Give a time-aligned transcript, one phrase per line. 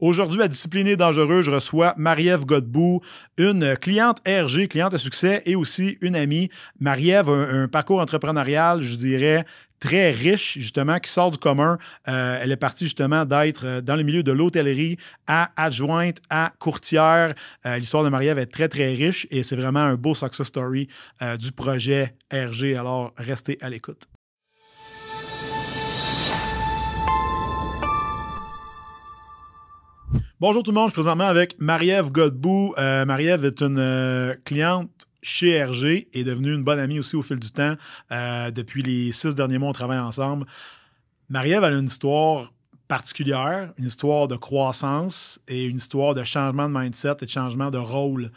[0.00, 3.02] Aujourd'hui, à Discipliné Dangereux, je reçois Marie-Ève Godbout,
[3.36, 6.48] une cliente RG, cliente à succès et aussi une amie.
[6.80, 9.44] Marie-Ève a un, parcours entrepreneurial, je dirais,
[9.78, 11.76] très riche, justement, qui sort du commun.
[12.08, 16.52] Euh, elle est partie justement d'être euh, dans le milieu de l'hôtellerie à adjointe, à
[16.58, 17.34] courtière.
[17.66, 20.88] Euh, L'histoire de Marie-Ève est très, très riche et c'est vraiment un beau success story
[21.38, 22.74] du projet RG.
[22.74, 24.09] Alors, restez à l'écoute.
[30.40, 32.72] Bonjour tout le monde, je suis présentement avec Marie-Ève Godbout.
[32.78, 37.20] Euh, Marie-Ève est une euh, cliente chez RG et devenue une bonne amie aussi au
[37.20, 37.74] fil du temps.
[38.10, 40.46] Euh, depuis les six derniers mois, on travaille ensemble.
[41.28, 42.54] Marie-Ève a une histoire
[42.88, 47.70] particulière, une histoire de croissance et une histoire de changement de mindset et de changement
[47.70, 48.32] de rôle.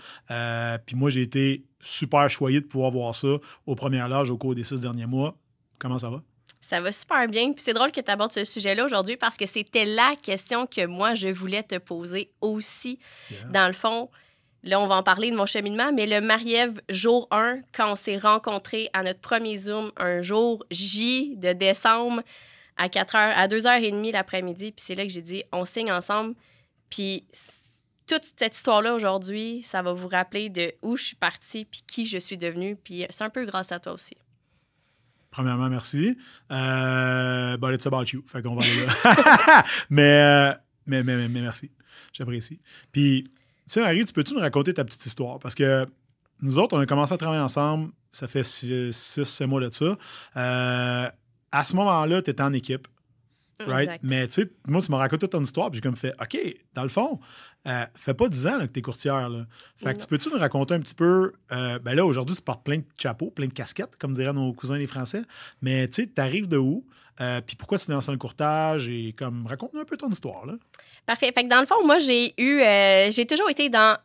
[0.86, 4.56] Puis moi, j'ai été super choyé de pouvoir voir ça au premier âge au cours
[4.56, 5.38] des six derniers mois.
[5.80, 6.22] Comment ça va?
[6.63, 7.52] Ça va super bien.
[7.52, 10.86] Puis c'est drôle que tu abordes ce sujet-là aujourd'hui parce que c'était la question que
[10.86, 12.99] moi, je voulais te poser aussi.
[13.30, 13.44] Yeah.
[13.49, 14.09] Dans le fond,
[14.63, 17.95] là, on va en parler de mon cheminement, mais le Marie-Ève, jour 1, quand on
[17.97, 22.23] s'est rencontrés à notre premier Zoom, un jour J de décembre,
[22.77, 26.33] à 4 heures, à 2h30 l'après-midi, puis c'est là que j'ai dit, on signe ensemble.
[26.89, 27.25] Puis
[28.08, 32.05] toute cette histoire-là aujourd'hui, ça va vous rappeler de où je suis partie, puis qui
[32.05, 32.77] je suis devenue.
[32.77, 34.16] Puis c'est un peu grâce à toi aussi.
[35.34, 36.16] Premièrement, merci.
[36.52, 38.23] Euh, but it's about you.
[38.28, 39.64] Fait qu'on va aller là.
[39.89, 40.53] mais, euh,
[40.86, 41.72] mais, mais, mais, merci.
[42.14, 42.59] J'apprécie.
[42.92, 43.31] Puis, tu
[43.66, 45.39] sais, Marie, tu peux-tu nous raconter ta petite histoire?
[45.39, 45.88] Parce que
[46.44, 49.98] nous autres, on a commencé à travailler ensemble, ça fait 6-7 mois de ça.
[50.38, 51.09] Euh,
[51.52, 52.88] à ce moment-là, tu étais en équipe.
[53.59, 53.82] Right?
[53.90, 54.00] Exact.
[54.04, 56.38] Mais tu sais, moi, tu m'as raconté ton histoire, puis j'ai comme fait, OK,
[56.73, 57.20] dans le fond,
[57.68, 59.30] euh, fait pas 10 ans là, que tu es courtière.
[59.30, 59.45] Là.
[59.78, 59.98] Fait que Non.
[60.00, 62.84] tu peux-tu nous raconter un petit peu, euh, ben là, aujourd'hui, tu portes plein de
[62.98, 65.22] chapeaux, plein de casquettes, comme diraient nos cousins les Français,
[65.62, 66.86] mais tu sais, tu arrives de où?
[67.22, 68.90] Euh, puis pourquoi tu es dans le courtage?
[68.90, 70.54] Et comme, raconte-nous un peu ton histoire, là.
[71.06, 71.32] Parfait.
[71.34, 72.60] Fait que dans le fond, moi, j'ai eu.
[72.62, 73.98] euh, j'ai toujours été dans.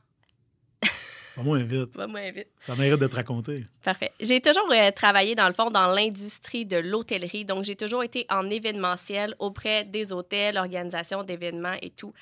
[1.38, 1.94] Va moins vite.
[1.94, 2.48] Va moins vite.
[2.58, 3.64] Ça mérite d'être raconté.
[3.84, 4.10] Parfait.
[4.18, 7.44] J'ai toujours euh, travaillé, dans le fond, dans l'industrie de l'hôtellerie.
[7.44, 12.12] Donc, j'ai toujours été en événementiel auprès des hôtels, organisations d'événements et tout.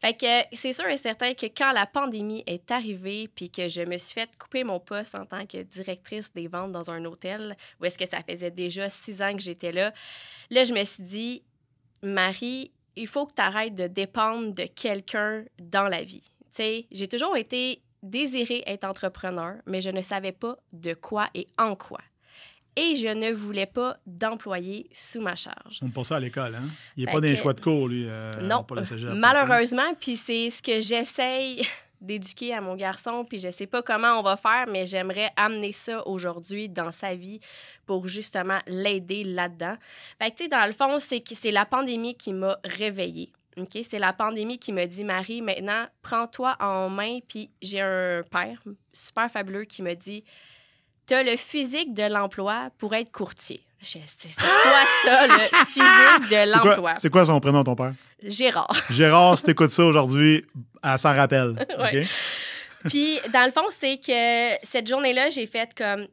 [0.00, 3.66] Fait que euh, c'est sûr et certain que quand la pandémie est arrivée, puis que
[3.68, 7.04] je me suis fait couper mon poste en tant que directrice des ventes dans un
[7.06, 9.92] hôtel, où est-ce que ça faisait déjà six ans que j'étais là,
[10.48, 11.42] là, je me suis dit,
[12.04, 16.22] Marie, il faut que tu arrêtes de dépendre de quelqu'un dans la vie.
[16.22, 21.28] Tu sais, j'ai toujours été désirée être entrepreneur, mais je ne savais pas de quoi
[21.34, 22.00] et en quoi.
[22.76, 25.80] Et je ne voulais pas d'employés sous ma charge.
[25.82, 26.68] On ça à l'école, hein?
[26.96, 28.06] Il n'est Fait pas que- choix de cours, lui.
[28.08, 31.66] euh, non, cégep, malheureusement, puis c'est ce que j'essaye
[32.00, 35.72] d'éduquer à mon garçon, puis je sais pas comment on va faire, mais j'aimerais amener
[35.72, 37.40] ça aujourd'hui dans sa vie
[37.84, 39.74] pour justement l'aider là-dedans.
[40.22, 43.32] Fait que, tu sais, dans le fond, c'est que c'est la pandémie qui m'a réveillée.
[43.56, 43.84] OK?
[43.88, 47.18] C'est la pandémie qui m'a dit, Marie, maintenant, prends-toi en main.
[47.28, 48.62] Puis j'ai un père
[48.92, 50.24] super fabuleux qui me dit,
[51.06, 53.62] t'as le physique de l'emploi pour être courtier.
[53.82, 53.98] C'est
[54.36, 55.32] quoi ça, le
[55.66, 56.94] physique de l'emploi?
[56.98, 57.94] C'est quoi son prénom, ton père?
[58.22, 58.70] Gérard.
[58.90, 60.44] Gérard, si t'écoutes ça aujourd'hui,
[60.84, 61.54] elle s'en rappelle.
[61.78, 62.06] Ouais.
[62.88, 66.06] Puis, dans le fond, c'est que cette journée-là, j'ai fait comme.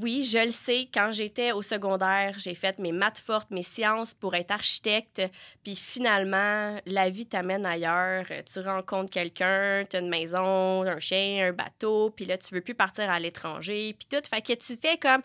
[0.00, 4.12] Oui, je le sais, quand j'étais au secondaire, j'ai fait mes maths fortes, mes sciences
[4.12, 5.22] pour être architecte.
[5.62, 8.24] Puis finalement, la vie t'amène ailleurs.
[8.52, 12.60] Tu rencontres quelqu'un, tu as une maison, un chien, un bateau, puis là, tu veux
[12.60, 14.26] plus partir à l'étranger, puis tout.
[14.28, 15.22] Fait que tu fais comme,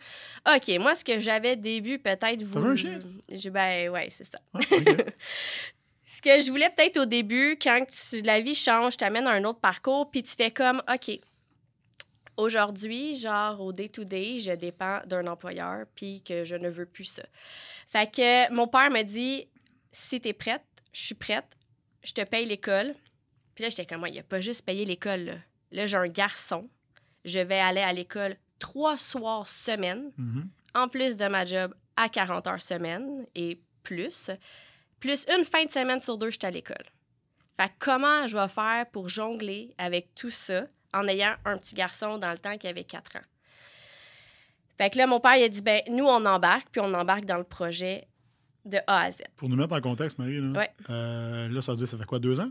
[0.48, 2.60] OK, moi, ce que j'avais début, peut-être vous.
[2.60, 3.00] Un chien?
[3.32, 4.40] Je- Ben, ouais, c'est ça.
[6.06, 9.44] Ce que je voulais peut-être au début, quand tu- la vie change, t'amène à un
[9.46, 11.20] autre parcours, puis tu fais comme, OK,
[12.40, 17.24] aujourd'hui, genre au day-to-day, je dépends d'un employeur, puis que je ne veux plus ça.
[17.88, 19.48] Fait que mon père me dit,
[19.92, 20.64] si t'es prête,
[20.94, 21.58] je suis prête,
[22.04, 22.96] je te paye l'école.
[23.56, 25.34] Puis là, j'étais comme, moi, il a pas juste payé l'école, là.
[25.72, 26.70] Là, j'ai un garçon,
[27.26, 30.50] je vais aller à l'école trois soirs semaine, Mhm.
[30.76, 34.32] en plus de ma job à 40 heures semaine et plus,
[35.00, 36.86] plus une fin de semaine sur deux, je suis à l'école.
[37.60, 40.66] Fait que comment je vais faire pour jongler avec tout ça?
[40.94, 43.26] En ayant un petit garçon dans le temps qui avait 4 ans?
[44.78, 47.26] Fait que là, mon père, il a dit, ben, nous, on embarque, puis on embarque
[47.26, 48.08] dans le projet
[48.66, 49.18] de A à Z.
[49.36, 50.70] Pour nous mettre en contexte, Marie, là, Ouais.
[50.90, 52.50] euh, là ça veut dire, ça fait quoi, deux ans?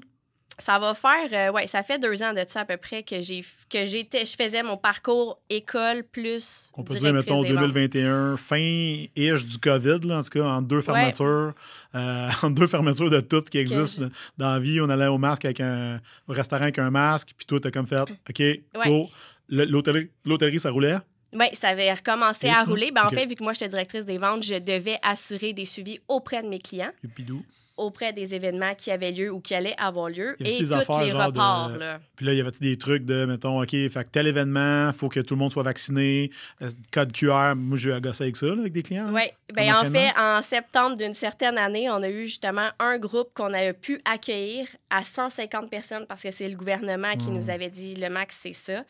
[0.61, 3.21] Ça va faire, euh, ouais, ça fait deux ans de ça à peu près que
[3.23, 6.73] j'ai, que j'étais, je faisais mon parcours école plus.
[6.77, 7.73] On peut dire, mettons, des ventes.
[7.73, 11.55] 2021, fin-ish du COVID, là, en tout cas, en deux fermetures,
[11.95, 14.03] euh, en deux fermetures de tout ce qui existe
[14.37, 14.81] dans la vie.
[14.81, 17.87] On allait au masque avec un, au restaurant avec un masque, puis toi, t'as comme
[17.87, 18.43] fait, OK,
[18.85, 19.09] go.
[19.49, 20.97] Le- L'hôtellerie, ça roulait?
[21.33, 22.65] Oui, ça avait recommencé Et à ça?
[22.65, 22.91] rouler.
[22.91, 23.13] Ben, Ok.
[23.13, 26.43] En fait, vu que moi, j'étais directrice des ventes, je devais assurer des suivis auprès
[26.43, 26.91] de mes clients.
[27.05, 27.45] Youpidou.
[27.79, 30.71] Auprès des événements qui avaient lieu ou qui allaient avoir lieu et tous
[31.01, 31.71] les reports.
[31.71, 32.01] de- là.
[32.17, 35.09] Puis là, il y avait des trucs de, mettons, OK, fait que tel événement, faut
[35.09, 36.31] que tout le monde soit vacciné,
[36.63, 37.55] euh, code QR.
[37.57, 39.09] Moi, j'ai à gosser avec ça, là, avec des clients.
[39.13, 39.23] Oui.
[39.55, 43.53] Ben, En fait, en septembre d'une certaine année, on a eu justement un groupe qu'on
[43.53, 47.35] a pu accueillir à 150 personnes parce que c'est le gouvernement qui Mm.
[47.35, 48.83] nous avait dit le max, c'est ça.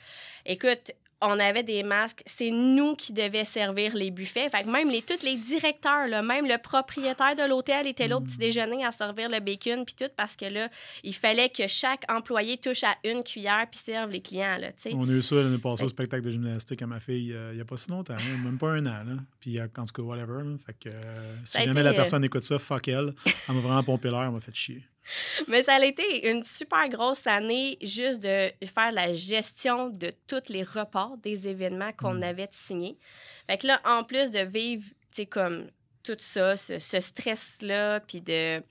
[0.46, 4.48] Écoute, on avait des masques, c'est nous qui devions servir les buffets.
[4.50, 8.16] Fait que même les, tous les directeurs, là, même le propriétaire de l'hôtel était là
[8.18, 8.26] au Mm.
[8.26, 10.68] petit déjeuner à servir le bacon puis tout parce que là,
[11.02, 14.68] il fallait que chaque employé touche à une cuillère puis serve les clients, là.
[14.92, 17.56] On a eu ça l'année passée au spectacle de gymnastique à ma fille euh, il
[17.56, 19.04] n'y a pas si longtemps, là, même pas un an.
[19.04, 19.12] Là.
[19.40, 20.42] Puis euh, en tout cas, whatever.
[20.44, 20.56] là.
[20.64, 23.14] Fait que euh, si jamais été, la personne écoute ça, fuck elle.
[23.48, 24.82] Elle m'a vraiment pompé l'air, elle m'a fait chier.
[25.48, 30.48] Mais ça a été une super grosse année juste de faire la gestion de tous
[30.50, 32.22] les reports des événements qu'on Mm.
[32.22, 32.96] avait signés.
[33.48, 35.68] Fait que là, en plus de vivre, tu sais, comme
[36.02, 38.62] tout ça, ce, ce stress-là, puis de,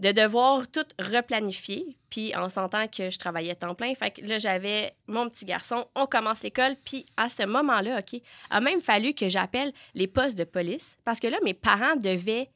[0.00, 3.94] de devoir tout replanifier, puis en sentant que je travaillais temps plein.
[3.94, 8.20] Fait que là, j'avais mon petit garçon, on commence l'école, puis à ce moment-là, OK,
[8.50, 12.50] a même fallu que j'appelle les postes de police, parce que là, mes parents devaient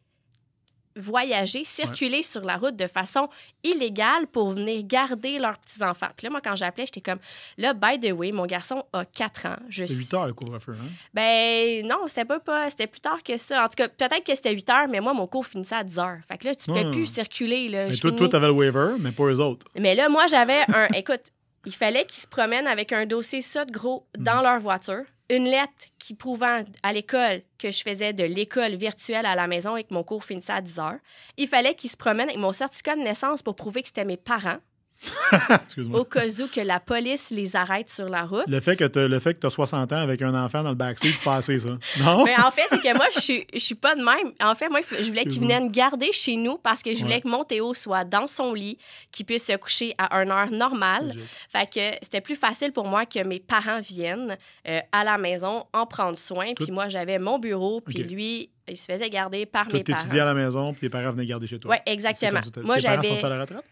[0.97, 3.29] voyager, circuler sur la route de façon
[3.63, 6.09] illégale pour venir garder leurs petits-enfants.
[6.17, 7.19] Puis là, moi, quand j'appelais, j'étais comme,
[7.59, 9.57] là, by the way, mon garçon a 4 ans.
[9.69, 10.77] Je C'était suis- 8 heures le couvre-feu.
[10.81, 10.89] Hein?
[11.15, 13.65] Ben non, c'était pas, pas c'était plus tard que ça.
[13.65, 15.99] En tout cas, peut-être que c'était 8 heures, mais moi, mon cours finissait à 10
[15.99, 16.19] heures.
[16.29, 16.91] Fait que là, tu peux Ah.
[16.91, 17.69] plus circuler.
[17.69, 19.67] Là, Mais toi, finis- toi, t'avais le waiver, mais pas eux autres.
[19.79, 20.89] mais là, moi, j'avais un.
[20.95, 21.23] Écoute,
[21.65, 25.45] il fallait qu'ils se promènent avec un dossier ça de gros dans leur voiture, une
[25.45, 29.85] lettre qui prouvant à l'école que je faisais de l'école virtuelle à la maison et
[29.85, 30.99] que mon cours finissait à 10 heures.
[31.37, 34.17] Il fallait qu'ils se promènent avec mon certificat de naissance pour prouver que c'était mes
[34.17, 34.59] parents.
[35.93, 38.47] au cas où que la police les arrête sur la route.
[38.49, 40.71] Le fait que t'as le fait que tu as 60 ans avec un enfant dans
[40.71, 41.71] le backseat, c'est pas assez, ça.
[42.01, 42.25] Non?
[42.25, 44.33] Mais en fait, c'est que moi, je suis, je suis pas de même.
[44.43, 47.21] En fait, moi, je voulais qu'il vienne garder chez nous parce que je voulais Ouais.
[47.23, 48.79] que mon Théo soit dans son lit,
[49.13, 51.07] qu'il puisse se coucher à une heure normale.
[51.07, 51.23] Logique.
[51.51, 54.37] Fait que c'était plus facile pour moi que mes parents viennent
[54.69, 56.53] euh, à la maison en prendre soin.
[56.55, 59.99] Puis moi, j'avais mon bureau, puis lui, il se faisait garder par mes parents.
[60.01, 61.73] t'étudiais à la maison, puis tes parents venaient garder chez toi.
[61.73, 62.41] Oui, exactement.
[62.63, 63.19] Moi, j'avais.
[63.19, 63.65] sont à la retraite?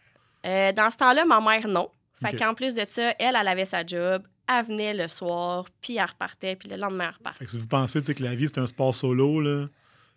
[0.44, 1.88] Euh, dans ce temps-là, ma mère, non.
[2.22, 4.22] Fait qu'en plus de ça, elle, elle avait sa job.
[4.48, 7.38] Elle venait le soir, puis elle repartait, puis le lendemain, elle repartait.
[7.38, 9.66] Fait que si vous pensez tu que la vie, c'est un sport solo, là,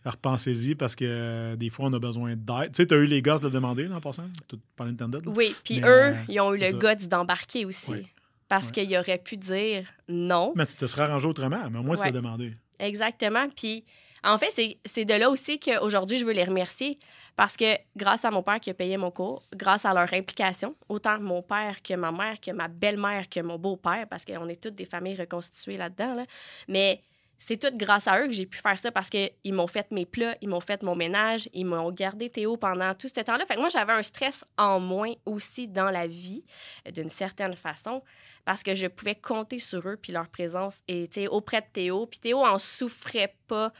[0.06, 2.72] repensez-y parce que euh, des fois, on a besoin d'aide.
[2.74, 5.26] Tu sais, t'as eu les gosses de le demander, là, en passant, tout par l'intended.
[5.26, 5.32] là?
[5.34, 7.92] Oui, puis eux, euh, ils ont eu c'est le guts d'embarquer aussi.
[7.92, 8.08] Oui.
[8.50, 10.54] Parce qu'ils auraient pu dire non.
[10.56, 12.12] Mais tu te serais arrangé autrement, mais au moins, c'est Ouais.
[12.12, 12.54] demandé.
[12.80, 13.48] Exactement.
[13.56, 13.84] Puis,
[14.28, 17.00] en fait, c'est- de là aussi qu'aujourd'hui, je veux les remercier
[17.36, 17.66] parce que
[17.96, 21.42] grâce à mon père qui a payé mon cours, grâce à leur implication, autant mon
[21.42, 24.86] père que ma mère, que ma belle-mère, que mon beau-père, parce qu'on est toutes des
[24.86, 26.26] familles reconstituées là-dedans, là.
[26.68, 27.02] mais
[27.40, 30.08] c'est tout grâce à eux que j'ai pu faire ça parce qu'ils m'ont fait mes
[30.08, 33.46] plats, ils m'ont fait mon ménage, ils m'ont gardé Théo pendant tout ce temps-là.
[33.46, 36.44] Fait que moi, j'avais un stress en moins aussi dans la vie,
[36.92, 38.02] d'une certaine façon,
[38.44, 42.08] parce que je pouvais compter sur eux puis leur présence était auprès de Théo.
[42.08, 43.72] Puis Théo en souffrait pas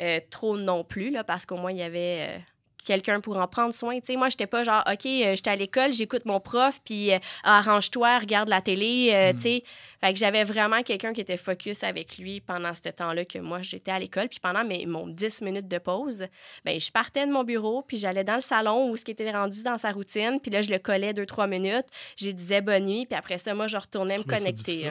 [0.00, 2.38] euh, trop non plus, là, parce qu'au moins, il y avait euh,
[2.84, 3.98] quelqu'un pour en prendre soin.
[3.98, 7.12] Tu sais, moi, j'étais pas genre, OK, euh, j'étais à l'école, j'écoute mon prof, puis
[7.12, 9.36] euh, arrange-toi, regarde la télé, euh, Mm.
[9.36, 9.62] tu sais.
[10.00, 13.60] Fait que j'avais vraiment quelqu'un qui était focus avec lui pendant ce temps-là que moi,
[13.62, 14.28] j'étais à l'école.
[14.28, 16.26] Puis pendant mes, mon 10 minutes de pause,
[16.64, 19.30] ben je partais de mon bureau, puis j'allais dans le salon où ce qui était
[19.32, 22.84] rendu dans sa routine, puis là, je le collais deux, trois minutes, j'ai disais bonne
[22.84, 24.90] nuit, puis après ça, moi, je retournais me connecter.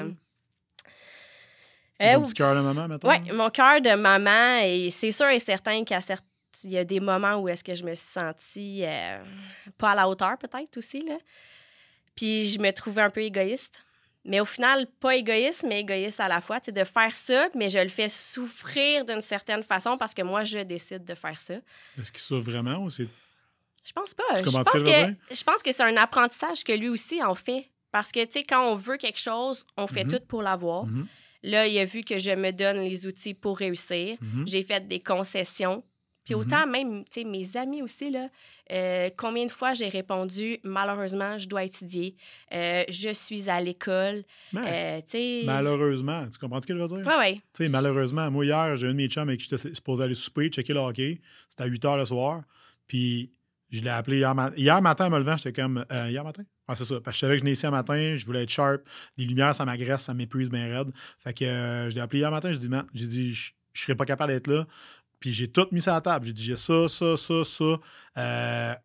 [1.99, 2.13] Hein.
[2.13, 3.09] Ton Euh, petit cœur de maman, maintenant?
[3.09, 6.19] oui, mon cœur de maman, et c'est sûr et certain qu'il y a, cer-
[6.63, 9.23] il y a des moments où est-ce que je me suis sentie euh,
[9.77, 11.17] pas à la hauteur, peut-être aussi, là.
[12.15, 13.79] Puis je me trouvais un peu égoïste.
[14.27, 16.59] Mais au final, pas égoïste, mais égoïste à la fois.
[16.59, 20.43] Tu de faire ça, mais je le fais souffrir d'une certaine façon parce que moi,
[20.43, 21.53] je décide de faire ça.
[21.99, 23.07] Est-ce qu'il souffre vraiment ou c'est.
[23.83, 24.23] Je pense pas.
[24.37, 27.69] Je pense, que je pense que c'est un apprentissage que lui aussi en fait.
[27.91, 30.11] Parce que, tu sais, quand on veut quelque chose, on fait Mhm.
[30.19, 30.85] tout pour l'avoir.
[30.85, 31.07] Mhm,
[31.45, 34.17] Là, il a vu que je me donne les outils pour réussir.
[34.21, 34.45] mhm.
[34.47, 35.83] J'ai fait des concessions.
[36.25, 36.41] Puis Mhm.
[36.41, 38.29] autant même, tu sais, mes amis aussi, là,
[38.71, 42.15] euh, combien de fois j'ai répondu, malheureusement, je dois étudier,
[42.51, 44.23] euh, je suis à l'école,
[44.55, 45.41] euh, tu sais...
[45.45, 47.05] malheureusement, tu comprends ce que je veux dire?
[47.07, 47.33] Ouais, ouais.
[47.53, 50.15] Tu sais, malheureusement, moi, hier, j'ai un de mes chums avec qui j'étais supposé aller
[50.15, 51.21] souper, checker le hockey.
[51.47, 52.41] C'était à 8 h le soir.
[52.87, 53.31] Puis,
[53.69, 55.37] je l'ai appelé hier, ma- hier matin en me levant.
[55.37, 55.85] J'étais comme.
[55.91, 56.43] hier matin?
[56.67, 56.99] Ah, c'est ça.
[57.01, 58.15] Parce que je savais que je venais ici un matin.
[58.15, 58.81] Je voulais être sharp.
[59.17, 60.91] Les lumières, ça m'agresse, ça m'épuise bien raide.
[61.19, 62.51] Fait que euh, je l'ai appelé hier matin.
[62.51, 64.65] J'ai dit, man, j'ai dit, je je serais pas capable d'être là.
[65.19, 66.25] Puis, j'ai tout mis sur la table.
[66.25, 67.79] J'ai dit, j'ai ça, ça, ça, ça.
[68.17, 68.75] Euh,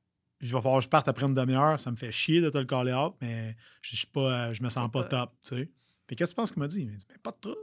[0.40, 1.78] il va falloir que je parte après une demi-heure.
[1.80, 4.62] Ça me fait chier de te le caller out, mais je, suis pas, euh, je
[4.62, 5.32] me sens pas, top.
[5.42, 5.70] Tu sais.
[6.06, 6.80] Puis, qu'est-ce que tu penses qu'il m'a dit?
[6.80, 7.60] Il m'a dit, mais pas de trouble.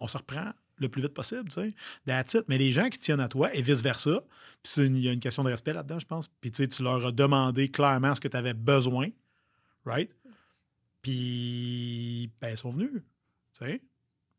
[0.00, 1.74] On se reprend le plus vite possible, tu sais.
[2.06, 2.44] That's it.
[2.48, 4.20] Mais les gens qui tiennent à toi et vice-versa,
[4.62, 6.28] puis il y a une question de respect là-dedans, je pense.
[6.28, 9.08] Puis tu leur as demandé clairement ce que tu avais besoin,
[9.84, 10.14] right?
[11.02, 13.00] Puis, ben, ils sont venus, tu
[13.52, 13.80] sais.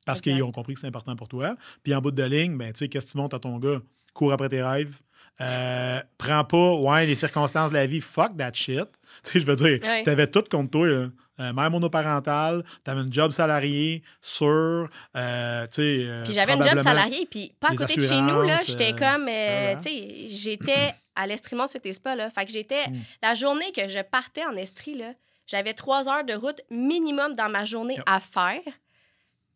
[0.06, 1.56] Parce qu'ils ont compris que c'est important pour toi.
[1.82, 3.82] Puis en bout de ligne, ben, tu sais, qu'est-ce que tu montres à ton gars?
[4.14, 5.00] Cours après tes rêves.
[5.42, 8.86] Euh, prends pas, ouais, les circonstances de la vie, fuck that shit.
[9.24, 10.04] Tu sais, je veux dire, Ouais.
[10.04, 11.08] t'avais tout contre toi, là.
[11.40, 15.82] Euh, mère monoparentale, t'avais une job salarié, sûr, euh, tu sais.
[16.06, 18.94] euh, Puis j'avais une job salariée, puis pas à côté de chez nous, là, j'étais
[18.94, 19.76] euh, comme, voilà.
[19.78, 22.30] tu sais, j'étais à l'Estrimont sur tes spas, là.
[22.30, 23.00] Fait que j'étais, Mm.
[23.24, 25.14] la journée que je partais en Estrie, là,
[25.48, 28.04] j'avais trois heures de route minimum dans ma journée Yep.
[28.06, 28.62] à faire.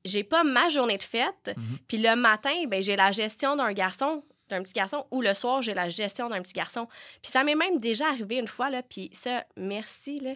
[0.06, 1.54] J'ai pas ma journée de fête.
[1.58, 1.78] Mhm.
[1.88, 5.62] Puis le matin, ben, j'ai la gestion d'un garçon, d'un petit garçon, ou le soir,
[5.62, 6.88] j'ai la gestion d'un petit garçon.
[7.22, 10.36] Puis ça m'est même déjà arrivé une fois, là, puis ça, merci, là.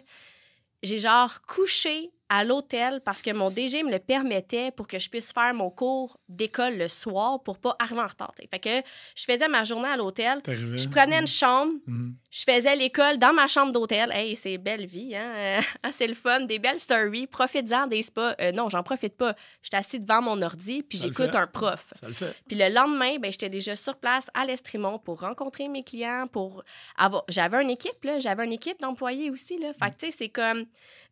[0.82, 5.10] J'ai genre couché à l'hôtel parce que mon DG me le permettait pour que je
[5.10, 8.32] puisse faire mon cours d'école le soir pour pas arriver en retard.
[8.34, 8.48] t'sais.
[8.50, 12.14] Fait que je faisais ma journée à l'hôtel, je prenais une chambre, Mhm.
[12.30, 14.10] je faisais l'école dans ma chambre d'hôtel.
[14.12, 15.58] Hey, c'est belle vie, hein?
[15.82, 17.26] Ah, c'est le fun, des belles stories.
[17.26, 18.34] Profite-en des spas.
[18.40, 19.34] Euh, non, j'en profite pas.
[19.62, 21.92] J'étais assis devant mon ordi, puis Ça j'écoute un prof.
[21.94, 22.34] Ça le fait.
[22.48, 26.62] Puis le lendemain, ben, j'étais déjà sur place à l'Estrimont pour rencontrer mes clients, pour
[26.96, 27.24] avoir...
[27.28, 28.18] J'avais une équipe, là.
[28.20, 29.72] J'avais une équipe d'employés aussi, là.
[29.74, 30.64] Fait que, tu sais, c'est comme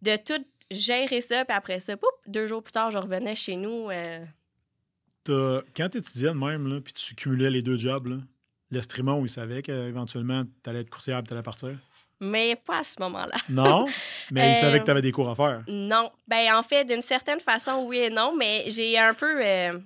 [0.03, 3.57] de tout gérer ça, puis après ça, poup, deux jours plus tard, je revenais chez
[3.57, 3.91] nous.
[3.91, 4.25] euh,
[5.25, 8.17] T'as- Quand tu étudiais de même, là, puis tu cumulais les deux jobs, là,
[8.71, 11.77] l'Estrimont, il savait qu'éventuellement, tu allais être coursière et tu allais partir?
[12.23, 13.35] mais pas à ce moment-là.
[13.49, 13.87] Non,
[14.31, 15.63] mais il Euh, savait que tu avais des cours à faire.
[15.69, 16.11] Non.
[16.29, 19.79] Ben, en fait, d'une certaine façon, oui et non, mais j'ai un peu euh,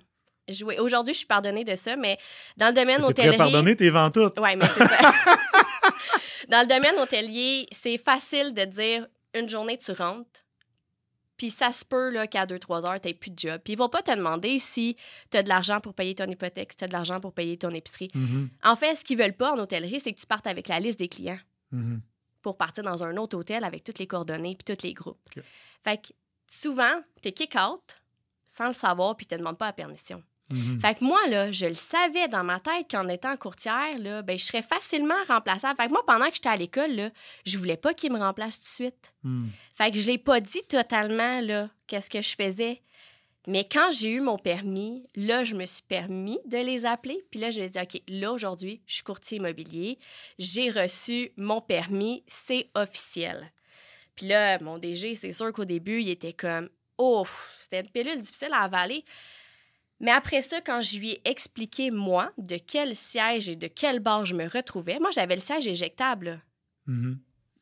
[0.49, 0.81] joué.
[0.81, 2.19] Aujourd'hui, je suis pardonnée de ça, mais
[2.57, 3.37] dans le domaine T'es très hôtellerie.
[3.37, 4.33] pardonné, t'es vent tout.
[4.41, 5.13] Oui, mais c'est ça.
[6.49, 10.44] Dans le domaine hôtelier, c'est facile de dire une journée, tu rentres.
[11.45, 13.61] Puis ça se peut là, qu'à 2-3 heures, tu n'aies plus de job.
[13.63, 14.97] Puis ils vont pas te demander si
[15.31, 17.59] tu as de l'argent pour payer ton hypothèque, si tu as de l'argent pour payer
[17.59, 18.09] ton épicerie.
[18.15, 20.81] Mhm, En fait, ce qu'ils veulent pas en hôtellerie, c'est que tu partes avec la
[20.81, 21.39] liste des clients
[21.71, 22.01] mhm.
[22.41, 25.21] pour partir dans un autre hôtel avec toutes les coordonnées puis tous les groupes.
[25.83, 26.15] Fait que
[26.47, 28.01] souvent, tu es kick-out
[28.47, 30.23] sans le savoir puis tu te demandes pas la permission.
[30.51, 30.81] Mhm.
[30.81, 34.39] Fait que moi, là, je le savais dans ma tête qu'en étant courtière, là, ben,
[34.39, 35.81] je serais facilement remplaçable.
[35.81, 37.11] Fait que moi, pendant que j'étais à l'école, là,
[37.47, 39.15] je voulais pas qu'ils me remplacent tout de suite.
[39.23, 39.51] Mhm.
[39.75, 42.83] Fait que je l'ai pas dit totalement, là, qu'est-ce que je faisais.
[43.47, 47.23] Mais quand j'ai eu mon permis, là, je me suis permis de les appeler.
[47.31, 49.99] Puis là, je lui ai dit, OK, là, aujourd'hui, je suis courtier immobilier.
[50.39, 53.53] J'ai reçu mon permis, c'est officiel.
[54.17, 58.21] Puis là, mon DG, c'est sûr qu'au début, il était comme, ouf, c'était une pilule
[58.21, 59.05] difficile à avaler.
[60.01, 64.01] Mais après ça, quand je lui ai expliqué, moi, de quel siège et de quelle
[64.01, 66.41] barre je me retrouvais, moi, j'avais le siège éjectable.
[66.87, 67.19] Mhm.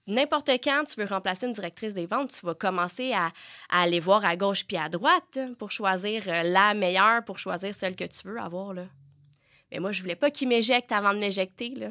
[0.08, 3.26] n'importe quand tu veux remplacer une directrice des ventes, tu vas commencer à,
[3.68, 7.38] à aller voir à gauche puis à droite hein, pour choisir euh, la meilleure, pour
[7.38, 8.74] choisir celle que tu veux avoir.
[8.74, 8.86] Là.
[9.70, 11.68] Mais moi, je voulais pas qu'il m'éjecte avant de m'éjecter.
[11.76, 11.90] Là.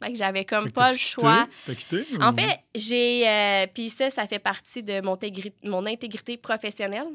[0.00, 1.48] Fait que j'avais comme Fait pas le choix.
[1.66, 2.06] T'as quitté?
[2.20, 3.28] En fait, j'ai.
[3.28, 7.08] euh, Puis ça, ça fait partie de mon intégrité professionnelle.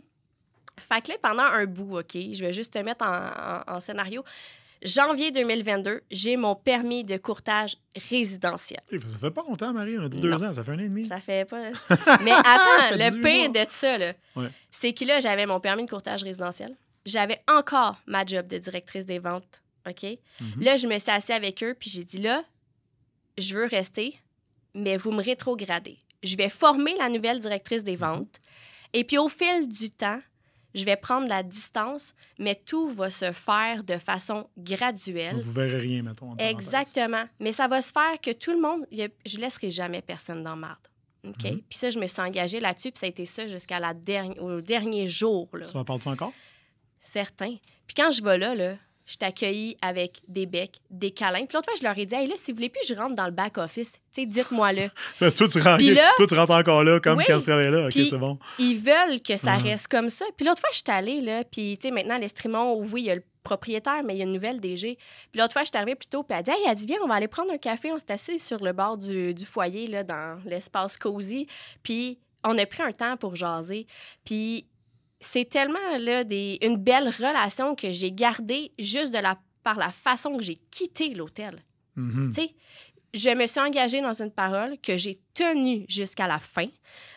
[0.80, 3.12] Fait que là, pendant un bout, OK, je vais juste te mettre en,
[3.72, 4.24] en- en scénario.
[4.84, 7.77] Janvier 2022, j'ai mon permis de courtage
[8.10, 8.82] résidentiel.
[9.06, 9.98] Ça fait pas longtemps, Marie.
[9.98, 10.36] On a dit Non.
[10.38, 10.53] deux ans.
[10.53, 11.06] Ça fait un an et demi.
[11.06, 11.70] Ça fait pas.
[12.24, 13.65] Mais attends, le 18 pire mois.
[13.65, 14.48] de ça, là, Ouais.
[14.72, 16.75] c'est que là, j'avais mon permis de courtage résidentiel.
[17.06, 19.62] J'avais encore ma job de directrice des ventes.
[19.88, 20.03] OK?
[20.03, 20.63] Mhm.
[20.63, 22.44] Là, je me suis assise avec eux, puis j'ai dit là,
[23.38, 24.18] je veux rester,
[24.74, 25.98] mais vous me rétrogradez.
[26.24, 27.86] Je vais former la nouvelle directrice Mhm.
[27.86, 28.39] des ventes.
[28.94, 30.20] Et puis, au fil du temps,
[30.75, 35.36] je vais prendre la distance, mais tout va se faire de façon graduelle.
[35.39, 36.36] Vous verrez rien, mettons.
[36.38, 37.24] Exactement.
[37.39, 40.56] Mais ça va se faire que tout le monde, a- je laisserai jamais personne dans
[40.56, 40.80] marde.
[41.25, 41.44] OK?
[41.46, 41.62] Mhm.
[41.70, 44.38] Puis ça, je me suis engagée là-dessus, puis ça a été ça jusqu'à la derni-
[44.39, 45.48] au dernier jour.
[45.53, 45.65] Là.
[45.65, 46.34] Tu en parles-tu encore?
[47.00, 47.56] Certain.
[47.88, 51.45] Puis quand je vais là, là je suis accueillie avec des becs, des câlins.
[51.45, 53.15] Puis l'autre fois, je leur ai dit, hey, là, si vous voulez plus, je rentre
[53.15, 53.91] dans le back-office.
[53.93, 54.89] Tu sais, dites-moi-le.
[55.19, 57.24] Parce que toi, tu rentres, là- toi, tu rentres encore là, comme Oui.
[57.27, 57.86] quand tu travaillais là.
[57.88, 58.38] OK, c'est bon.
[58.60, 59.63] Ils veulent que ça Mhm.
[59.63, 60.25] reste comme ça.
[60.38, 63.12] Puis l'autre fois, je suis allée, là, puis tu sais, maintenant, l'Estrimont, oui, il y
[63.12, 64.98] a le propriétaire, mais il y a une nouvelle DG.
[65.31, 66.86] Puis l'autre fois, je suis arrivée plus tôt, puis elle a dit, hey, elle dit,
[66.86, 67.91] viens, on va aller prendre un café.
[67.91, 71.48] On s'est assis sur le bord du, du foyer, là, dans l'espace cosy.
[71.83, 73.86] Puis on a pris un temps pour jaser.
[74.24, 74.65] Puis
[75.24, 79.89] c'est tellement, là, des, une belle relation que j'ai gardée juste de la, par la
[79.89, 81.63] façon que j'ai quitté l'hôtel.
[82.34, 82.56] Sais,
[83.13, 86.68] je me suis engagée dans une parole que j'ai tenue jusqu'à la fin.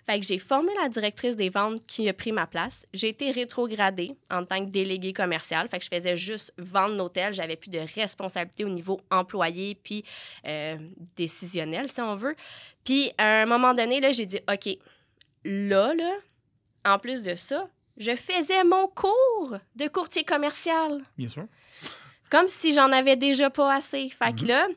[0.05, 2.87] Fait que j'ai formé la directrice des ventes qui a pris ma place.
[2.93, 5.69] J'ai été rétrogradée en tant que déléguée commerciale.
[5.69, 7.33] Fait que je faisais juste vendre l'hôtel.
[7.35, 10.05] J'avais plus de responsabilité au niveau employé puis
[10.47, 10.77] euh,
[11.17, 12.37] décisionnel, si on veut.
[12.85, 14.79] Puis à un moment donné, là, j'ai dit, OK,
[15.45, 16.13] là, là,
[16.85, 21.01] en plus de ça, je faisais mon cours de courtier commercial.
[21.17, 21.45] Bien sûr.
[22.31, 24.09] Comme si j'en avais déjà pas assez.
[24.09, 24.49] Fait que Mhm.
[24.49, 24.69] là,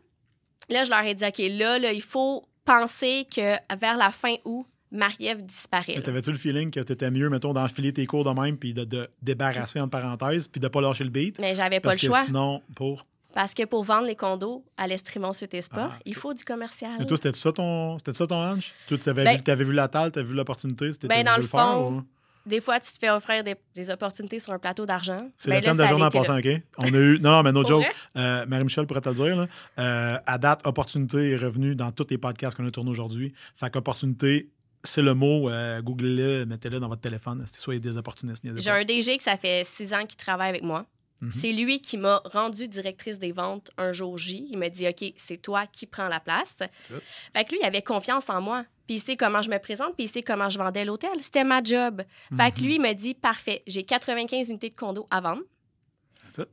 [0.69, 4.35] là, je leur ai dit, OK, là, là il faut penser que vers la fin
[4.45, 6.01] août, Marie-Ève disparaît.
[6.01, 9.07] T'avais-tu le feeling que t'étais mieux, mettons, d'enfiler tes cours de même puis de, de
[9.21, 11.39] débarrasser, entre parenthèses, puis de pas lâcher le beat?
[11.39, 12.23] Mais j'avais pas le choix.
[12.23, 13.05] sinon, pour.
[13.35, 16.43] Parce que pour vendre les condos à l'Estrimont Suite et Spa, Ah, il faut du
[16.43, 16.93] commercial.
[16.97, 18.73] Mais toi, c'était ça ton, c'était ça ton hunch?
[18.88, 21.38] Toi, tu avais, Ben- vu, t'avais vu la table, t'avais vu l'opportunité, c'était Ben, dans
[21.38, 22.03] le faire, fond, ou-
[22.50, 25.29] Des fois, tu te fais offrir des, des opportunités sur un plateau d'argent.
[25.38, 26.38] C'est Ben le là, thème de la journée en passant.
[26.38, 26.48] OK?
[26.79, 27.20] On a eu.
[27.22, 27.86] Non, non, mais no joke.
[28.18, 29.36] Euh, Marie-Michel pourrait te le dire.
[29.36, 29.48] Là.
[29.79, 33.34] Euh, à date, opportunité est revenue dans tous les podcasts qu'on a tournés aujourd'hui.
[33.56, 34.50] Fait qu'opportunité,
[34.84, 35.50] c'est le mot.
[35.50, 37.44] euh, Googlez-le, mettez-le dans votre téléphone.
[37.51, 38.44] Soyez des opportunistes.
[38.60, 40.86] J'ai un DG que ça fait six ans qu'il travaille avec moi.
[41.21, 41.31] Mhm.
[41.31, 44.47] C'est lui qui m'a rendu directrice des ventes un jour J.
[44.51, 46.55] Il m'a dit OK, c'est toi qui prends la place.
[47.35, 48.63] Fait que lui, il avait confiance en moi.
[48.88, 51.11] Puis il sait comment je me présente, puis il sait comment je vendais l'hôtel.
[51.21, 52.01] C'était ma job.
[52.35, 52.65] Fait que Mhm.
[52.65, 55.41] lui, il m'a dit parfait, j'ai 95 unités de condo à vendre.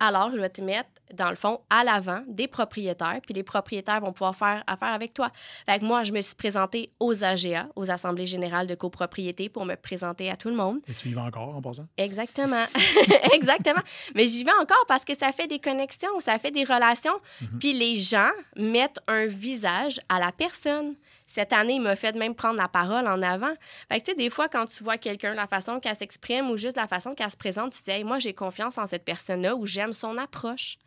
[0.00, 4.00] Alors, je vais te mettre, dans le fond, à l'avant des propriétaires, puis les propriétaires
[4.00, 5.30] vont pouvoir faire affaire avec toi.
[5.68, 9.64] Fait que moi, je me suis présentée aux AGA, aux Assemblées générales de copropriété, pour
[9.64, 10.80] me présenter à tout le monde.
[10.88, 11.86] Et tu y vas encore en passant?
[11.96, 12.64] Exactement.
[13.32, 13.82] Exactement.
[14.14, 17.18] Mais j'y vais encore parce que ça fait des connexions, ça fait des relations.
[17.40, 17.58] Mhm.
[17.58, 20.94] Puis les gens mettent un visage à la personne.
[21.36, 23.52] Cette année, il m'a fait même prendre la parole en avant.
[23.92, 26.56] Fait que, tu sais, des fois, quand tu vois quelqu'un, la façon qu'elle s'exprime ou
[26.56, 29.54] juste la façon qu'elle se présente, tu te dis, moi, j'ai confiance en cette personne-là
[29.54, 30.78] ou j'aime son approche.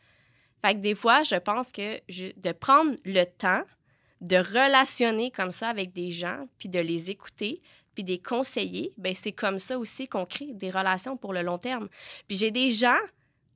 [0.65, 3.61] Fait que des fois, je pense que de prendre le temps
[4.21, 7.61] de relationner comme ça avec des gens, puis de les écouter,
[7.93, 11.59] puis des conseiller, ben c'est comme ça aussi qu'on crée des relations pour le long
[11.59, 11.89] terme.
[12.27, 12.97] Puis j'ai des gens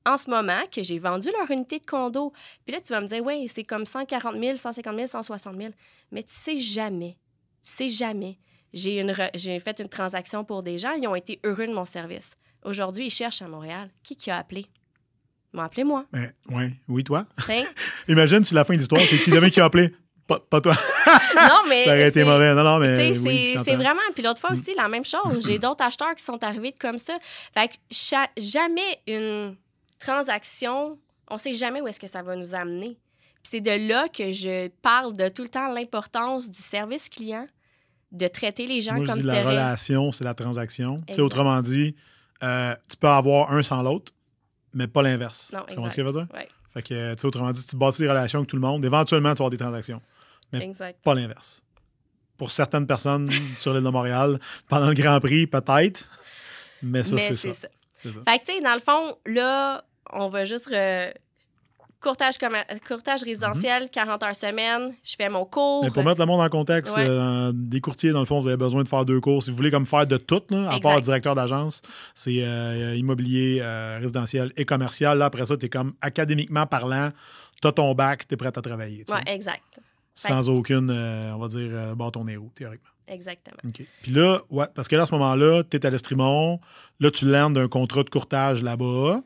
[0.05, 2.33] en ce moment que j'ai vendu leur unité de condo.
[2.65, 5.69] Puis là, tu vas me dire, oui, c'est comme 140 000, 150 000, 160 000.
[6.11, 7.17] Mais tu sais jamais.
[7.63, 8.37] Tu sais jamais.
[8.73, 11.73] J'ai, une re- j'ai fait une transaction pour des gens, ils ont été heureux de
[11.73, 12.31] mon service.
[12.63, 13.89] Aujourd'hui, ils cherchent à Montréal.
[14.03, 14.65] Qui qui a appelé?
[15.53, 16.05] Ils m'ont appelé moi.
[16.11, 16.71] Ben, ouais.
[16.87, 17.25] Oui, toi.
[18.07, 19.93] Imagine si la fin de l'histoire, c'est qui demain qui a appelé?
[20.25, 20.73] Pas, pas toi.
[21.35, 21.83] non, mais.
[21.83, 22.53] Ça aurait été mauvais.
[22.55, 23.17] Non, non, mais.
[23.19, 23.99] Oui, c'est- vraiment.
[24.15, 24.53] Puis l'autre fois Mm.
[24.53, 25.45] aussi, la même chose.
[25.45, 27.17] J'ai d'autres acheteurs qui sont arrivés comme ça.
[27.53, 27.75] Fait que
[28.37, 29.55] jamais une
[30.03, 32.97] transaction, on sait jamais où est-ce que ça va nous amener.
[33.43, 37.47] Puis c'est de là que je parle de tout le temps l'importance du service client,
[38.11, 40.95] de traiter les gens Moi, je comme dis la relation, c'est la transaction.
[40.97, 41.23] Tu sais, Exact.
[41.23, 41.95] autrement dit,
[42.43, 44.13] euh, tu peux avoir un sans l'autre,
[44.73, 45.53] mais pas l'inverse.
[45.67, 46.27] Tu comprends ce que je veux dire?
[46.33, 48.85] Ouais, Fait que, tu sais, autrement dit, tu bâtis des relations avec tout le monde,
[48.85, 50.01] éventuellement, tu vas avoir des transactions.
[50.51, 51.01] Mais- exact.
[51.03, 51.63] Pas l'inverse.
[52.37, 54.39] Pour certaines personnes sur l'île de Montréal,
[54.69, 56.07] pendant le Grand Prix, peut-être.
[56.81, 57.53] Mais ça, c'est ça.
[57.53, 57.67] ça.
[58.01, 58.19] C'est ça.
[58.27, 59.83] Fait que, tu sais, dans le fond, là,
[60.15, 60.69] on va juste.
[60.69, 61.13] re-
[62.01, 64.93] Courtage, commer- courtage résidentiel, 40 heures semaine.
[65.05, 65.83] Je fais mon cours.
[65.83, 65.87] Mhm.
[65.87, 67.05] Mais pour mettre le monde en contexte, Ouais.
[67.07, 69.41] euh, des courtiers, dans le fond, vous avez besoin de faire deux cours.
[69.41, 70.81] Si vous voulez comme faire de tout, là, à Exact.
[70.81, 71.81] part directeur d'agence,
[72.13, 75.17] c'est euh, immobilier, euh, résidentiel et commercial.
[75.17, 77.09] Là, après ça, tu es comme académiquement parlant,
[77.61, 79.05] tu as ton bac, tu es prêt à travailler.
[79.09, 79.63] Ouais, exact.
[80.13, 82.89] Sans aucune, euh, on va dire, bâton nez haut, théoriquement.
[83.07, 83.57] Exactement.
[83.73, 86.59] Puis là, ouais, parce que là, à ce moment-là, tu es à l'Estrimont.
[86.99, 89.21] Là, tu landes d'un contrat de courtage là-bas Ouais.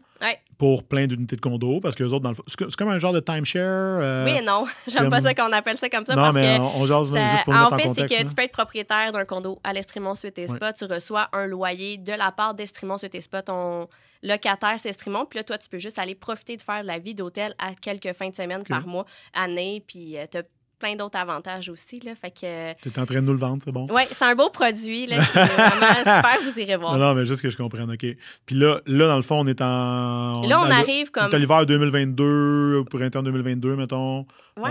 [0.57, 3.13] Pour plein d'unités de condo parce que les autres, dans le c'est comme un genre
[3.13, 3.61] de timeshare.
[4.01, 4.65] euh, Oui non.
[4.87, 6.61] J'aime pas ça qu'on appelle ça comme ça non, parce mais que.
[6.61, 8.29] on, on jase ça- juste pour en fait, c'est que là.
[8.29, 10.73] tu peux être propriétaire d'un condo à l'Estrimont Suite et Spa.
[10.73, 13.41] Tu reçois un loyer de la part d'Estrimont Suite et Spa.
[13.43, 13.87] Ton
[14.23, 15.25] locataire, c'est Estrimont.
[15.25, 17.73] Puis là, toi, tu peux juste aller profiter de faire de la vie d'hôtel à
[17.75, 19.83] quelques fins de semaine par mois, année.
[19.85, 20.43] Puis tu as
[20.77, 21.99] plein d'autres avantages aussi.
[21.99, 22.13] Là.
[22.15, 22.73] Fait que.
[22.81, 23.87] Tu es en train de nous le vendre, c'est bon?
[23.87, 25.05] Ouais, c'est un beau produit.
[25.07, 26.37] Là, vraiment super.
[26.43, 26.97] Vous irez voir.
[26.97, 28.05] Non, non, mais juste que je comprenne, OK.
[28.45, 30.41] Puis là, là, dans le fond, on est en...
[30.41, 31.33] Là, on arrive comme.
[31.33, 34.19] À l'hiver 2022, pour printemps 2022, mettons.
[34.19, 34.25] An.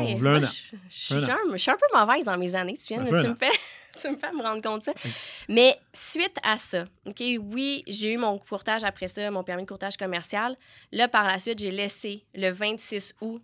[0.05, 0.47] je, je
[0.91, 1.37] suis Un an.
[1.49, 2.77] un, je suis un peu mauvaise dans mes années.
[2.77, 3.51] Tu, viens, fait tu me fais,
[4.01, 4.93] tu me fais me rendre compte de ça.
[5.49, 9.69] Mais suite à ça, OK, oui, j'ai eu mon courtage après ça, mon permis de
[9.69, 10.57] courtage commercial.
[10.93, 13.43] Là, par la suite, j'ai laissé le 26 août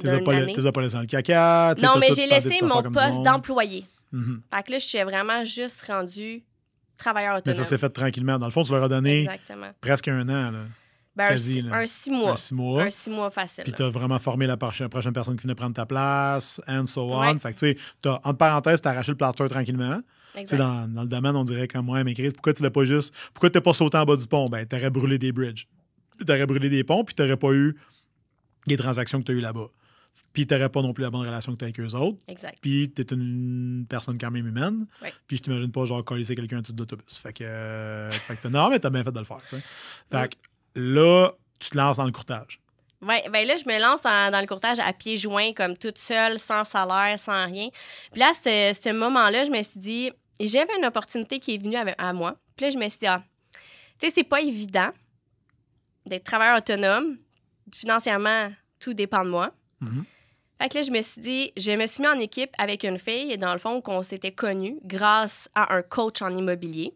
[0.00, 1.74] Tu les as pas, as pas laissés dans le caca.
[1.82, 3.84] Non, mais j'ai laissé mon poste d'employé.
[4.10, 4.42] Mhm.
[4.54, 6.42] Fait que là, je suis vraiment juste rendue
[6.98, 7.56] travailleur Mais autonome.
[7.58, 8.38] ça s'est fait tranquillement.
[8.38, 9.70] Dans le fond, tu leur as donné Exactement.
[9.80, 10.60] presque un an, là,
[11.16, 11.76] Ben, un, quasi, là.
[11.76, 12.32] un six mois.
[12.32, 12.82] un six mois.
[12.84, 13.64] Un six mois facile.
[13.64, 17.02] Puis tu as vraiment formé la prochaine, personne qui venait prendre ta place, and so
[17.12, 17.20] on.
[17.20, 17.38] Ouais.
[17.38, 20.00] Fait que, tu sais, entre parenthèses, tu as arraché le plaster tranquillement.
[20.52, 23.14] Dans, dans le domaine, on dirait comme moi, mais Chris, pourquoi tu l'as pas juste.
[23.34, 24.46] Pourquoi tu pas sauté en bas du pont?
[24.46, 25.66] Ben, tu aurais brûlé des bridges.
[26.18, 27.76] Tu aurais brûlé des ponts, puis tu n'aurais pas eu
[28.66, 29.66] les transactions que tu as eues là-bas.
[30.32, 32.18] Puis tu n'aurais pas non plus la bonne relation que tu as avec eux autres.
[32.26, 32.56] Exact.
[32.62, 34.86] Puis tu es une personne quand même humaine.
[35.02, 35.12] Ouais.
[35.26, 37.18] Puis je t'imagine pas, genre, coller quelqu'un en dessous d'autobus.
[37.18, 37.44] Fait que.
[37.44, 39.62] euh, fait que non, mais t'as bien fait de le faire, tu sais.
[40.10, 40.36] Fait que
[40.80, 42.60] là, tu te lances dans le courtage.
[43.02, 45.98] Ouais, ben là, je me lance dans, dans le courtage à pieds joints, comme toute
[45.98, 47.68] seule, sans salaire, sans rien.
[48.12, 51.76] Puis là, ce ce moment-là, je me suis dit, j'avais une opportunité qui est venue
[51.76, 52.36] avec- à moi.
[52.56, 53.22] Puis là, je me suis dit, ah,
[53.98, 54.90] Tu sais, c'est pas évident
[56.06, 57.18] d'être travailleur autonome.
[57.74, 59.52] Financièrement, tout dépend de moi.
[59.82, 60.04] Mhm.
[60.60, 62.98] Fait que là, je me suis dit, je me suis mis en équipe avec une
[62.98, 66.94] fille, dans le fond, qu'on s'était connus grâce à un coach en immobilier.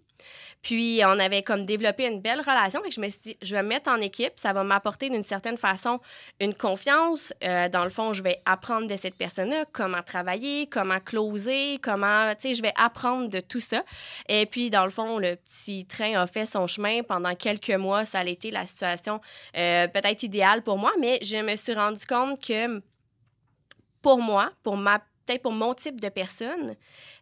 [0.66, 2.82] Puis, on avait comme développé une belle relation.
[2.82, 4.32] Fait que je me suis dit, je vais me mettre en équipe.
[4.34, 6.00] Ça va m'apporter d'une certaine façon
[6.40, 7.32] une confiance.
[7.44, 12.34] Euh, dans le fond, je vais apprendre de cette personne-là comment travailler, comment closer, comment,
[12.34, 13.84] tu sais, je vais apprendre de tout ça.
[14.28, 18.04] Et puis, dans le fond, le petit train a fait son chemin pendant quelques mois.
[18.04, 19.20] Ça a été la situation
[19.56, 22.82] euh, peut-être idéale pour moi, mais je me suis rendu compte que
[24.02, 26.74] pour moi, pour ma peut-être pour mon type de personne,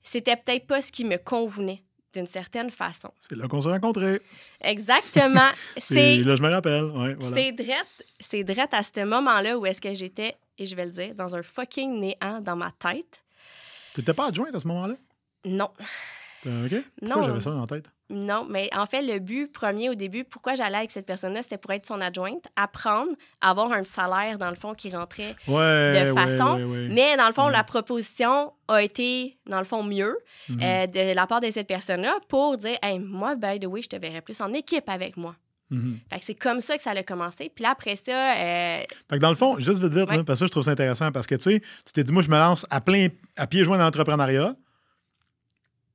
[0.02, 1.83] c'était peut-être pas ce qui me convenait
[2.14, 3.11] d'une certaine façon.
[3.18, 4.20] C'est là qu'on s'est rencontrés.
[4.61, 5.48] Exactement.
[5.77, 6.85] C'est là, je me rappelle.
[6.85, 7.37] Ouais, voilà.
[7.37, 10.92] c'est drette, c'est drette à ce moment-là où est-ce que j'étais, et je vais le
[10.92, 13.22] dire, dans un fucking néant dans ma tête.
[13.94, 14.94] T'étais pas adjointe à ce moment-là?
[15.44, 15.68] Non,
[16.46, 16.85] Euh, OK?
[17.00, 17.22] Pourquoi Non.
[17.22, 17.90] j'avais ça en tête?
[18.10, 21.56] Non, mais en fait, le but premier au début, pourquoi j'allais avec cette personne-là, c'était
[21.58, 26.12] pour être son adjointe, apprendre, avoir un salaire, dans le fond, qui rentrait Ouais, de
[26.12, 26.56] façon.
[26.58, 26.88] ouais, ouais.
[26.90, 27.52] Mais dans le fond, Mm.
[27.52, 30.16] la proposition a été, dans le fond, mieux
[30.50, 30.60] Mhm.
[30.62, 33.88] euh, de la part de cette personne-là pour dire hey, moi, by the way, je
[33.88, 35.34] te verrais plus en équipe avec moi.
[35.70, 35.98] Mhm.
[36.10, 37.50] Fait que c'est comme ça que ça a commencé.
[37.54, 40.34] Puis là, après ça, euh, Fait que dans le fond, juste vite, vite, parce que
[40.34, 42.36] ça, je trouve ça intéressant parce que, tu sais, tu t'es dit, moi, je me
[42.36, 44.54] lance à plein, à pieds joints dans l'entrepreneuriat,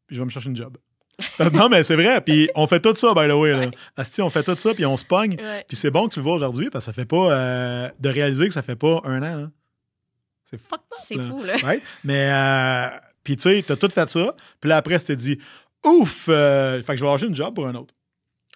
[0.07, 0.75] puis je vais me chercher une job.
[1.53, 3.51] Non, mais c'est vrai, puis on fait tout ça, by the way.
[3.51, 3.59] Là.
[3.59, 3.71] Ouais.
[3.97, 5.35] Asti, on fait tout ça, puis on se pogne.
[5.39, 5.65] ouais.
[5.67, 7.31] Puis c'est bon que tu le vois aujourd'hui, parce que ça fait pas.
[7.33, 9.43] euh, de réaliser que ça fait pas un an.
[9.43, 9.51] hein.
[10.45, 10.99] C'est fucked up.
[10.99, 11.55] c'est fou, là.
[11.63, 11.79] Ouais.
[12.03, 12.89] Mais, euh,
[13.23, 14.35] puis tu sais, t'as tout fait ça.
[14.59, 15.37] Puis là, après, tu t'es dit,
[15.85, 17.93] ouf, euh, fait que je vais lâcher une job pour un autre.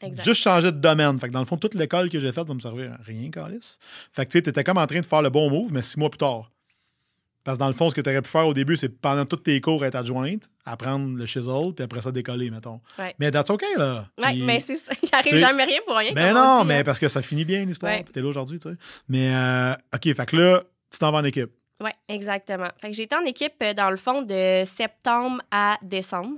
[0.02, 0.26] Exact.
[0.26, 1.18] Juste changer de domaine.
[1.20, 3.30] Fait que dans le fond, toute l'école que j'ai faite va me servir à rien,
[3.30, 3.78] Calis.
[4.12, 5.98] Fait que tu sais, t'étais comme en train de faire le bon move, mais six
[5.98, 6.52] mois plus tard.
[7.44, 9.26] Parce que dans le fond, ce que tu aurais pu faire au début, c'est pendant
[9.26, 12.80] tous tes cours être adjointe, apprendre le chisel, puis après ça décoller, mettons.
[12.98, 13.14] Ouais.
[13.20, 14.08] Mais that's OK, là.
[14.18, 14.94] Puis- mais c'est ça.
[15.04, 16.14] Il arrive t'sais- jamais rien pour rien.
[16.14, 16.84] ben on non, dit, mais hein.
[16.84, 17.92] parce que ça finit bien l'histoire.
[17.92, 18.04] Ouais.
[18.04, 18.76] T'es là aujourd'hui, tu sais.
[19.10, 21.52] Mais euh, OK, fait que là, tu t'en vas en équipe.
[21.82, 22.70] Oui, exactement.
[22.80, 26.38] Fait que j'étais en équipe, euh, dans le fond, de septembre à décembre.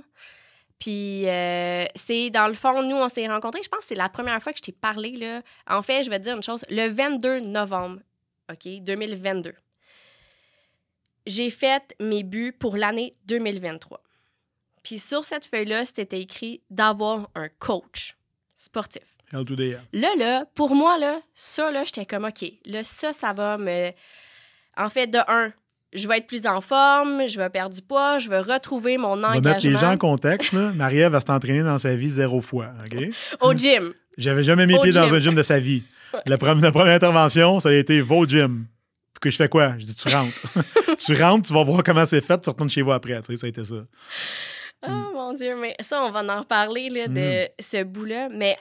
[0.78, 3.60] Puis, euh, c'est dans le fond, nous, on s'est rencontrés.
[3.62, 5.12] Je pense que c'est la première fois que je t'ai parlé.
[5.12, 5.40] Là.
[5.70, 6.64] En fait, je vais te dire une chose.
[6.68, 8.00] Le 22 novembre,
[8.50, 9.54] OK, 2022,
[11.26, 14.02] j'ai fait mes buts pour l'année 2023.
[14.82, 18.16] Puis, sur cette feuille-là, c'était écrit d'avoir un coach
[18.54, 19.02] sportif.
[19.92, 23.90] Là, là, pour moi, là, ça, là, j'étais comme, OK, là, ça, ça va me...
[24.76, 25.52] En fait, de un,
[25.92, 29.14] je vais être plus en forme, je vais perdre du poids, je vais retrouver mon
[29.14, 30.52] On va engagement mettre les gens en contexte.
[30.74, 32.72] Marie-Ève va s'entraîner dans sa vie zéro fois.
[32.84, 32.96] OK?
[33.40, 33.92] au gym.
[34.18, 35.82] J'avais jamais mis Au pied dans un gym de sa vie.
[36.24, 38.66] La, première, la première intervention, ça a été au gym.
[39.16, 39.78] Puis que je fais quoi?
[39.78, 40.42] Je dis tu rentres.
[40.98, 43.20] tu rentres, tu vas voir comment c'est fait, tu retournes chez vous après.
[43.22, 43.76] Tu sais, ça a été ça.
[44.86, 48.28] Oh mon Dieu, mais ça, on va en reparler là, de ce bout-là.
[48.28, 48.56] Mais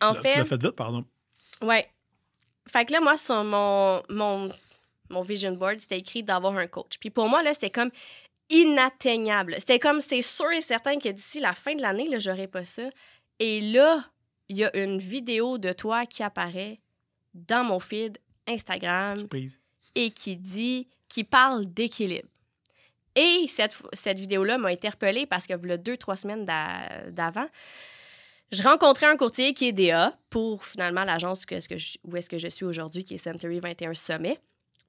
[0.00, 0.16] en Mm.
[0.16, 1.04] Tu l'as- Tu fait, l'as fait vite, pardon.
[1.62, 1.86] ouais.
[2.70, 4.48] Fait que là, moi, sur mon, mon,
[5.10, 6.98] mon vision board, c'était écrit d'avoir un coach.
[6.98, 7.90] Puis pour moi, là, c'était comme
[8.48, 9.54] inatteignable.
[9.58, 12.64] C'était comme, c'est sûr et certain que d'ici la fin de l'année, là, j'aurais pas
[12.64, 12.82] ça.
[13.38, 14.04] Et là,
[14.48, 16.80] il y a une vidéo de toi qui apparaît
[17.34, 19.60] dans mon feed Instagram Surprise.
[19.94, 22.28] Et qui dit, qui parle d'équilibre.
[23.16, 27.46] Et cette, cette vidéo-là m'a interpellée parce que, deux, trois semaines d'a- d'avant,
[28.52, 32.16] je rencontrais un courtier qui est DA pour finalement l'agence que- est-ce que je- où
[32.16, 34.38] est-ce que je suis aujourd'hui, qui est Century 21 Sommet.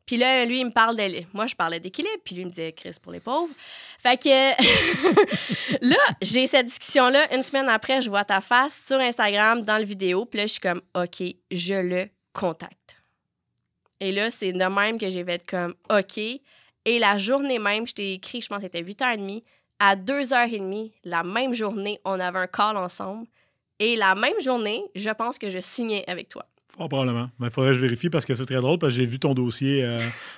[0.06, 1.24] Puis là, lui, il me parle de.
[1.34, 3.54] Moi, je parlais d'équilibre, puis lui, il me disait Chris pour les pauvres.
[4.00, 4.30] Fait que
[5.82, 7.34] là, j'ai cette discussion-là.
[7.36, 10.54] Une semaine après, je vois ta face sur Instagram dans le vidéo, puis là, je
[10.54, 13.01] suis comme OK, je le contacte.
[14.02, 16.18] Et là, c'est de même que j'ai fait comme OK.
[16.18, 19.44] Et la journée même, je t'ai écrit, je pense que c'était 8h30.
[19.80, 23.28] À 2h30, la même journée, on avait un call ensemble.
[23.80, 26.46] Et la même journée, je pense que je signais avec toi.
[26.68, 27.30] Fort probablement.
[27.40, 29.20] Mais il faudrait que je vérifie parce que c'est très drôle parce que j'ai vu
[29.20, 29.98] ton dossier euh,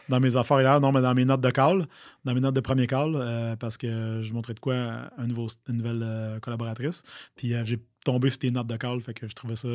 [0.10, 1.86] dans mes affaires hier, non, mais dans mes notes de call,
[2.26, 4.76] dans mes notes de premier call, euh, parce que je montrais de quoi
[5.17, 7.04] un nouveau, une nouvelle euh, collaboratrice.
[7.38, 9.69] Puis j'ai tombé sur tes notes de call, fait que je trouvais ça.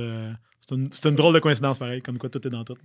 [0.60, 2.76] c'est une, une drôle de coïncidence pareil, comme quoi tout est dans tout.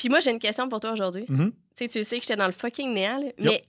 [0.00, 1.26] Puis moi, j'ai une question pour toi aujourd'hui.
[1.28, 1.52] Mhm.
[1.52, 3.62] Tu sais, tu sais que j'étais dans le fucking néant, mais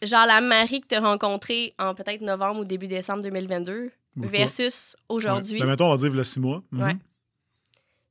[0.00, 4.30] genre la Marie que tu as rencontrée en peut-être novembre ou début décembre 2022 Bouge
[4.30, 4.38] pas.
[4.38, 5.60] versus aujourd'hui, Ouais.
[5.60, 6.62] Ben, mettons, on va dire, il y a six mois.
[6.70, 6.82] Mhm.
[6.82, 6.96] Ouais.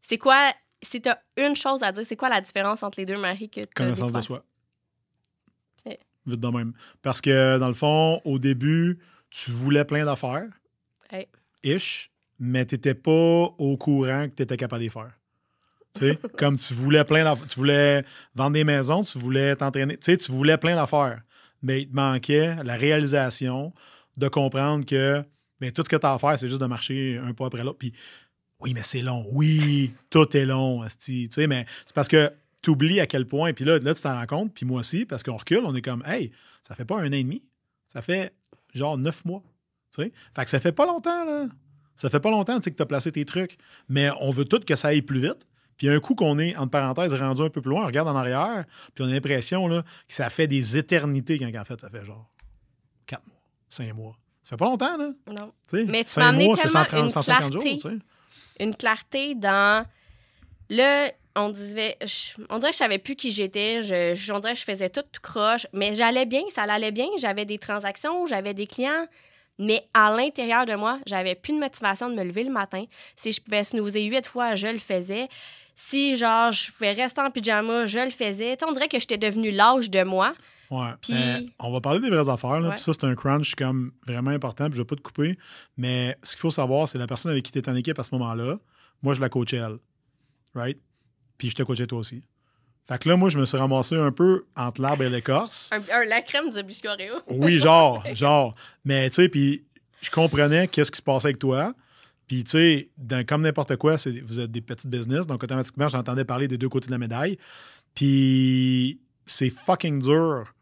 [0.08, 3.08] c'est quoi, si tu as une chose à dire, c'est quoi la différence entre les
[3.08, 4.46] deux Marie que tu Connaissance de soi.
[6.26, 6.74] Vite de même.
[7.02, 9.00] Parce que, dans le fond, au début,
[9.32, 10.48] tu voulais plein d'affaires.
[11.12, 11.28] Ouais.
[11.64, 13.12] Ish, mais tu n'étais pas
[13.58, 15.12] au courant que tu étais capable de les faire.
[15.96, 17.36] Sais, comme tu voulais plein.
[17.48, 18.04] Tu voulais
[18.36, 19.98] vendre des maisons, tu voulais t'entraîner.
[19.98, 21.22] Tu sais, tu voulais plein d'affaires.
[21.62, 23.74] Mais il te manquait la réalisation
[24.18, 25.24] de comprendre que
[25.62, 27.64] ben, tout ce que tu as à faire, c'est juste de marcher un pas après
[27.64, 27.78] l'autre.
[27.78, 27.94] Puis
[28.60, 29.26] Oui, mais c'est long.
[29.32, 30.84] Oui, tout est long.
[31.00, 33.52] Tu sais, mais c'est parce que tu oublies à quel point.
[33.52, 35.82] Puis là, là tu t'en rends compte, puis moi aussi, parce qu'on recule, on est
[35.82, 36.32] comme, hey,
[36.64, 37.44] ça fait pas un an et demi,
[37.88, 38.34] ça fait
[38.74, 39.44] genre neuf mois.
[39.94, 40.12] Tu sais?
[40.36, 41.46] Fait que ça fait pas longtemps, là.
[41.96, 43.58] Ça fait pas longtemps que tu as placé tes trucs.
[43.88, 45.48] Mais on veut tout que ça aille plus vite.
[45.78, 48.16] Puis un coup qu'on est, entre parenthèses, rendu un peu plus loin, on regarde en
[48.16, 52.06] arrière, puis on a l'impression que ça fait des éternités quand en fait, ça fait
[52.06, 52.30] genre
[53.06, 53.36] quatre mois,
[53.70, 54.18] cinq mois.
[54.42, 55.10] Ça fait pas longtemps, là.
[55.32, 55.52] Non.
[55.88, 57.78] Mais tu m'as amené mois, c'est tellement 130, une 150 jours, clarté.
[57.78, 58.64] tu sais.
[58.64, 59.86] Une clarté dans.
[60.70, 61.98] Là, on disait.
[62.02, 63.82] je- on dirait que je savais plus qui j'étais.
[63.82, 65.66] Je, je- on dirait que je faisais tout, tout croche.
[65.74, 67.08] Mais j'allais bien, ça allait bien.
[67.20, 69.08] J'avais des transactions, j'avais des clients.
[69.60, 72.86] Mais à l'intérieur de moi, j'avais plus de motivation de me lever le matin.
[73.16, 75.28] Si je pouvais snoozer huit fois, je le faisais.
[75.76, 78.56] Si, genre, je pouvais rester en pyjama, je le faisais.
[78.56, 80.34] Tu sais, on dirait que j'étais devenue l'âge de moi.
[80.72, 80.92] Ouais.
[81.02, 82.60] Puis- Euh, on va parler des vraies affaires.
[82.60, 82.76] Là, Ouais.
[82.76, 84.66] Puis ça, c'est un crunch comme vraiment important.
[84.68, 85.38] Puis je vais pas te couper.
[85.78, 88.04] Mais ce qu'il faut savoir, c'est la personne avec qui tu es en équipe à
[88.04, 88.58] ce moment-là.
[89.02, 89.78] Moi, je la coachais elle.
[90.56, 90.78] Right?
[91.38, 92.24] Puis je te coachais toi aussi.
[92.88, 95.72] Fait que là, moi, je me suis ramassé un peu entre l'arbre et l'écorce.
[95.74, 97.16] Un, un- la crème du Biscoréo.
[97.28, 98.56] Oui, genre, genre.
[98.86, 99.64] Mais tu sais, puis
[100.02, 101.74] je comprenais qu'est-ce qui se passait avec toi.
[102.28, 102.90] Puis tu sais,
[103.28, 106.88] comme n'importe quoi, vous êtes des petites business, donc automatiquement, j'entendais parler des deux côtés
[106.88, 107.38] de la médaille.
[107.94, 110.54] Puis c'est fucking dur.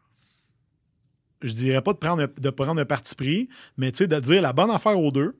[1.40, 4.42] Je dirais pas de prendre de prendre un parti pris, mais tu sais, de dire
[4.42, 5.36] la bonne affaire aux deux,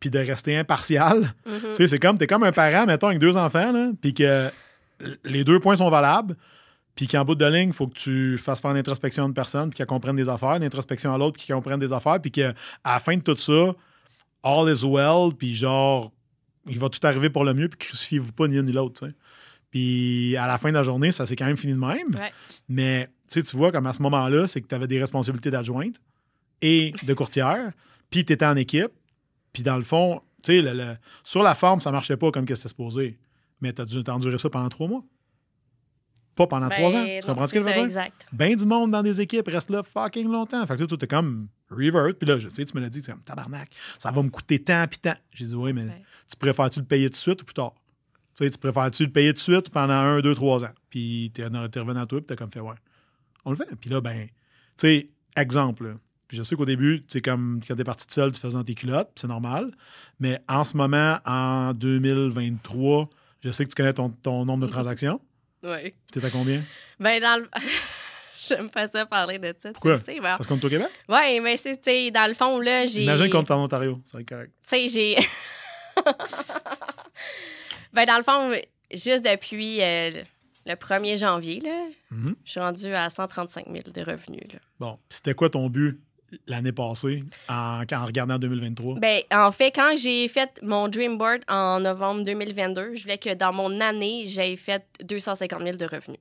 [0.00, 1.34] puis de rester impartial.
[1.46, 1.60] Mhm.
[1.70, 4.50] Tu sais, c'est comme, t'es comme un parent, mettons, avec deux enfants, là, puis que
[5.24, 6.36] les deux points sont valables,
[6.94, 9.70] puis qu'en bout de ligne, il faut que tu fasses faire une introspection de personne,
[9.70, 12.30] puis qu'elle comprenne des affaires, une introspection à l'autre, puis qu'elle comprenne des affaires, puis
[12.30, 12.52] qu'à
[12.84, 13.74] la fin de tout ça,
[14.42, 16.12] all is well, puis genre,
[16.66, 19.06] il va tout arriver pour le mieux, puis crucifiez-vous pas ni un ni l'autre, tu
[19.08, 19.14] sais.
[19.70, 22.14] Puis à la fin de la journée, ça s'est quand même fini de même.
[22.14, 22.32] Ouais.
[22.68, 25.50] Mais tu sais, tu vois, comme à ce moment-là, c'est que tu avais des responsabilités
[25.50, 25.96] d'adjointe
[26.62, 27.72] et de courtière,
[28.10, 28.92] puis tu étais en équipe,
[29.52, 32.68] puis dans le fond, tu sais, sur la forme, ça marchait pas comme que c'était
[32.68, 33.18] supposé.
[33.60, 35.04] Mais tu as dû t'endurer ça pendant trois mois.
[36.38, 37.04] Pas pendant trois ans.
[37.04, 37.84] Ben, Tu non, comprends ce que je c'est veux dire?
[37.84, 38.26] Exact.
[38.32, 40.66] Ben du monde dans des équipes reste là fucking longtemps.
[40.66, 42.14] Fait que là, tout est comme revert.
[42.18, 43.68] Puis là, je sais, tu me l'as dit, c'est comme tabarnak.
[43.98, 45.14] Ça va me coûter tant puis tant.
[45.32, 46.02] J'ai dit, oui, mais Ouais.
[46.30, 47.74] tu préfères-tu le payer tout de suite ou plus tard?
[48.36, 50.70] Tu sais, tu préfères-tu le payer tout de suite pendant un, deux, trois ans?
[50.88, 52.76] Puis t'es revenu à toi, puis t'as comme fait, ouais.
[53.44, 53.68] On le fait.
[53.80, 54.32] Puis là, ben, tu
[54.76, 55.96] sais, exemple.
[56.28, 58.56] Puis je sais qu'au début, tu sais, comme quand t'es parti tout seul, tu faisais
[58.56, 59.72] dans tes culottes, c'est normal.
[60.20, 63.08] Mais en ce moment, en 2023,
[63.40, 65.20] je sais que tu connais ton, ton nombre de transactions.
[65.62, 65.94] Oui.
[66.12, 66.62] T'es à combien?
[67.00, 67.48] Ben, dans le.
[68.48, 69.72] J'aime pas ça parler de ça.
[69.72, 69.98] Pourquoi?
[69.98, 70.88] Tu sais, ben, Parce qu'on est au Québec?
[71.08, 73.02] Ouais, mais c'est, tu sais, dans le fond, là, j'ai.
[73.02, 74.00] Imagine qu'on est en Ontario.
[74.06, 74.52] Ça va être correct.
[74.68, 75.16] Tu sais, j'ai.
[77.92, 78.52] ben, dans le fond,
[78.92, 80.22] juste depuis euh,
[80.66, 82.36] le 1er janvier, là, Mhm.
[82.44, 84.44] je suis rendue à 135 000 de revenus.
[84.52, 84.58] Là.
[84.80, 86.00] Bon, c'était quoi ton but?
[86.46, 88.98] L'année passée en, en regardant 2023?
[89.00, 93.34] Ben, en fait, quand j'ai fait mon Dream Board en novembre 2022, je voulais que
[93.34, 96.18] dans mon année, j'aie fait 250 000 de revenus.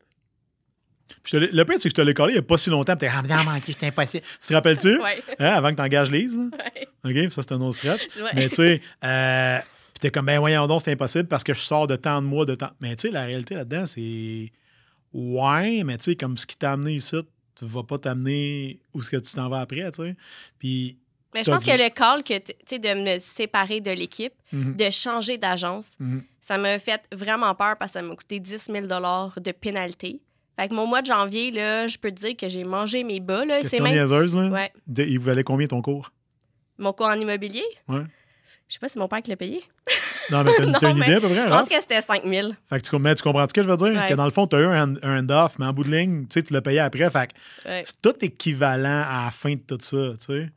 [1.24, 2.43] Puis je te l'ai- le pire, c'est que je te l'ai collé il n'y a
[2.43, 2.96] pas si longtemps.
[2.98, 4.26] puis T'es ah, non, manqué, c'est impossible.
[4.41, 5.00] Tu te rappelles-tu?
[5.02, 5.24] Ouais.
[5.39, 6.38] Hein, avant que tu engages Lise?
[6.38, 7.26] Ouais.
[7.26, 8.08] OK, ça, c'est un autre stretch.
[8.22, 8.32] Ouais.
[8.36, 11.62] Mais tu sais, euh, puis t'es comme, ben voyons donc, c'est impossible parce que je
[11.62, 12.72] sors de tant de mois, de temps.
[12.82, 14.52] Mais tu sais, la réalité là-dedans, c'est.
[15.13, 17.15] Ouais, mais tu sais, comme ce qui t'a amené ici,
[17.58, 20.15] tu vas pas t'amener où est-ce que tu t'en vas après, tu sais.
[20.60, 20.98] Puis.
[21.34, 24.34] Mais je pense dit- que le call, que, tu sais, de me séparer de l'équipe,
[24.54, 24.76] Mhm.
[24.76, 26.24] de changer d'agence, Mhm.
[26.41, 30.22] ça m'a fait vraiment peur parce que ça m'a coûté 10 000 de pénalité.
[30.60, 33.20] Fait que mon mois de janvier, là, je peux te dire que j'ai mangé mes
[33.20, 33.46] bas.
[33.46, 33.62] Là.
[33.63, 34.50] C'est même niaiseuse, là.
[34.50, 34.72] Ouais.
[34.88, 36.12] De- il vous valait combien ton cours?
[36.80, 37.63] mon cours en immobilier?
[37.88, 38.04] Ouais.
[38.67, 39.63] Je sais pas si c'est mon père qui l'a payé.
[40.32, 42.52] Non, mais t'as une, t'as idée à peu près, Je pense que c'était 5 000.
[42.70, 43.88] Fait que tu, mais tu comprends ce que je veux dire?
[44.02, 44.08] Ouais.
[44.08, 46.24] Que dans le fond, tu as eu un, un hand-off, mais en bout de ligne,
[46.28, 47.10] tu sais, tu l'as payé après.
[47.10, 47.84] Fait que Ouais.
[47.86, 50.50] c'est tout équivalent à la fin de tout ça, tu sais.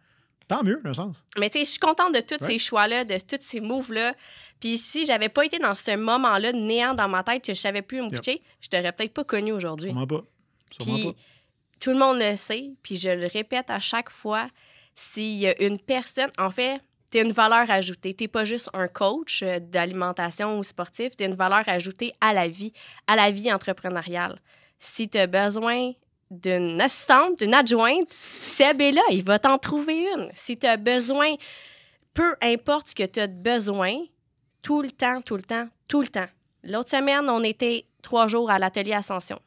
[0.49, 1.25] Tant mieux, dans un sens.
[1.39, 2.47] Mais tu sais, je suis contente de tous Ouais.
[2.53, 4.15] ces choix-là, de tous ces moves-là.
[4.59, 7.61] Puis si j'avais pas été dans ce moment-là de néant dans ma tête, que je
[7.61, 8.19] savais plus où me Yep.
[8.21, 9.91] coucher, je t'aurais peut-être pas connu aujourd'hui.
[9.91, 10.23] Sûrement pas.
[10.73, 11.13] Sûrement Puis pas.
[11.79, 14.49] tout le monde le sait, puis je le répète à chaque fois,
[14.97, 16.81] s'il y a une personne, en fait,
[17.11, 18.15] tu une valeur ajoutée.
[18.15, 22.49] Tu pas juste un coach euh, d'alimentation ou sportif, tu une valeur ajoutée à la
[22.49, 22.73] vie,
[23.07, 24.39] à la vie entrepreneuriale.
[24.79, 25.93] Si tu as besoin
[26.31, 30.31] d'une assistante, d'une adjointe, Seb est là, il va t'en trouver une.
[30.35, 31.35] Si tu as besoin,
[32.15, 33.95] peu importe ce que tu as besoin,
[34.63, 36.29] tout le temps, tout le temps, tout le temps.
[36.63, 39.41] L'autre semaine, on était trois jours à l'atelier Ascension.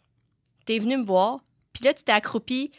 [0.65, 1.39] Tu es venu me voir,
[1.71, 2.71] puis là, tu t'es accroupi.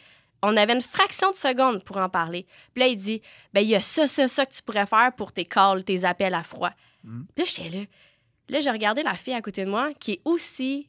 [0.47, 2.45] On avait une fraction de seconde pour en parler.
[2.73, 3.21] Puis là, il dit
[3.53, 6.05] ben il y a ça, ça, ça que tu pourrais faire pour tes calls, tes
[6.05, 6.71] appels à froid.
[7.03, 7.23] Mm.
[7.35, 7.85] Puis là, j'étais là.
[8.49, 10.87] Là, j'ai regardé la fille à côté de moi qui est aussi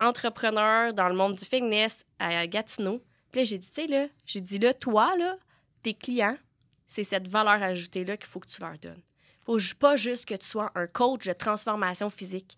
[0.00, 3.02] entrepreneur dans le monde du fitness à Gatineau.
[3.30, 5.36] Puis là, j'ai dit, tu sais, là, j'ai dit, là, toi, là,
[5.82, 6.36] tes clients,
[6.86, 9.00] c'est cette valeur ajoutée-là qu'il faut que tu leur donnes.
[9.46, 12.56] faut pas juste que tu sois un coach de transformation physique.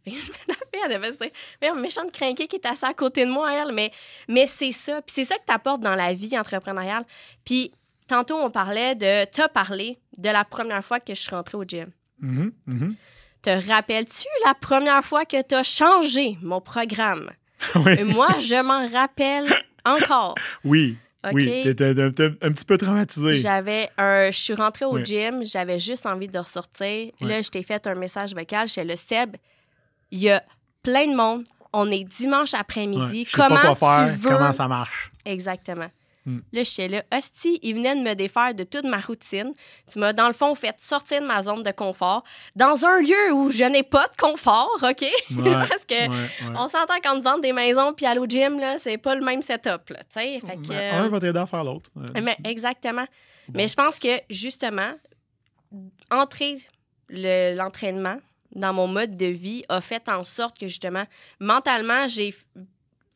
[0.04, 2.66] Fait que je me la fais, elle devait se dire, mais méchante crinquée qui est
[2.66, 3.72] assise à côté de moi, elle.
[3.72, 3.90] Mais,
[4.28, 5.02] mais c'est ça.
[5.02, 7.04] Puis c'est ça que tu apportes dans la vie entrepreneuriale.
[7.44, 7.72] Puis
[8.06, 9.24] tantôt, on parlait de.
[9.26, 11.90] T'as parlé de la première fois que je suis rentrée au gym.
[12.20, 12.96] Mhm, mhm.
[13.42, 17.30] Te rappelles-tu la première fois que tu as changé mon programme?
[17.76, 17.92] oui.
[17.98, 19.50] Et moi, je m'en rappelle
[19.84, 20.34] encore.
[20.64, 20.96] oui.
[21.22, 21.32] OK?
[21.34, 23.34] Oui, t'étais un, un petit peu traumatisé.
[23.36, 24.30] J'avais un.
[24.30, 25.04] Je suis rentrée au Oui.
[25.04, 27.12] gym, j'avais juste envie de ressortir.
[27.20, 27.28] Oui.
[27.28, 29.36] Là, je t'ai fait un message vocal chez le Seb.
[30.10, 30.42] Il y a
[30.82, 31.44] plein de monde.
[31.72, 33.26] On est dimanche après-midi.
[33.32, 34.36] Comment pas quoi tu faire, veux?
[34.36, 35.10] comment ça marche?
[35.24, 35.86] Exactement.
[36.26, 36.40] Hmm.
[36.52, 37.02] Là, je suis là.
[37.14, 39.52] Hostie, il venait de me défaire de toute ma routine.
[39.90, 42.24] Tu m'as, dans le fond, fait sortir de ma zone de confort
[42.56, 45.00] dans un lieu où je n'ai pas de confort, OK?
[45.00, 45.10] Ouais,
[45.68, 48.76] Parce que ouais, on s'entend quand on vend des maisons puis aller au gym, là,
[48.76, 50.40] c'est pas le même setup, là, tu sais.
[50.40, 51.88] Fait que, euh, Un va t'aider à faire l'autre.
[52.20, 53.06] Mais exactement.
[53.48, 53.54] Bon.
[53.54, 54.92] Mais je pense que, justement,
[56.10, 56.58] entrer
[57.08, 58.18] le- l'entraînement
[58.52, 61.04] dans mon mode de vie a fait en sorte que, justement,
[61.38, 62.34] mentalement, j'ai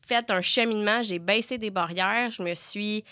[0.07, 3.03] fait un cheminement, j'ai baissé des barrières, je me suis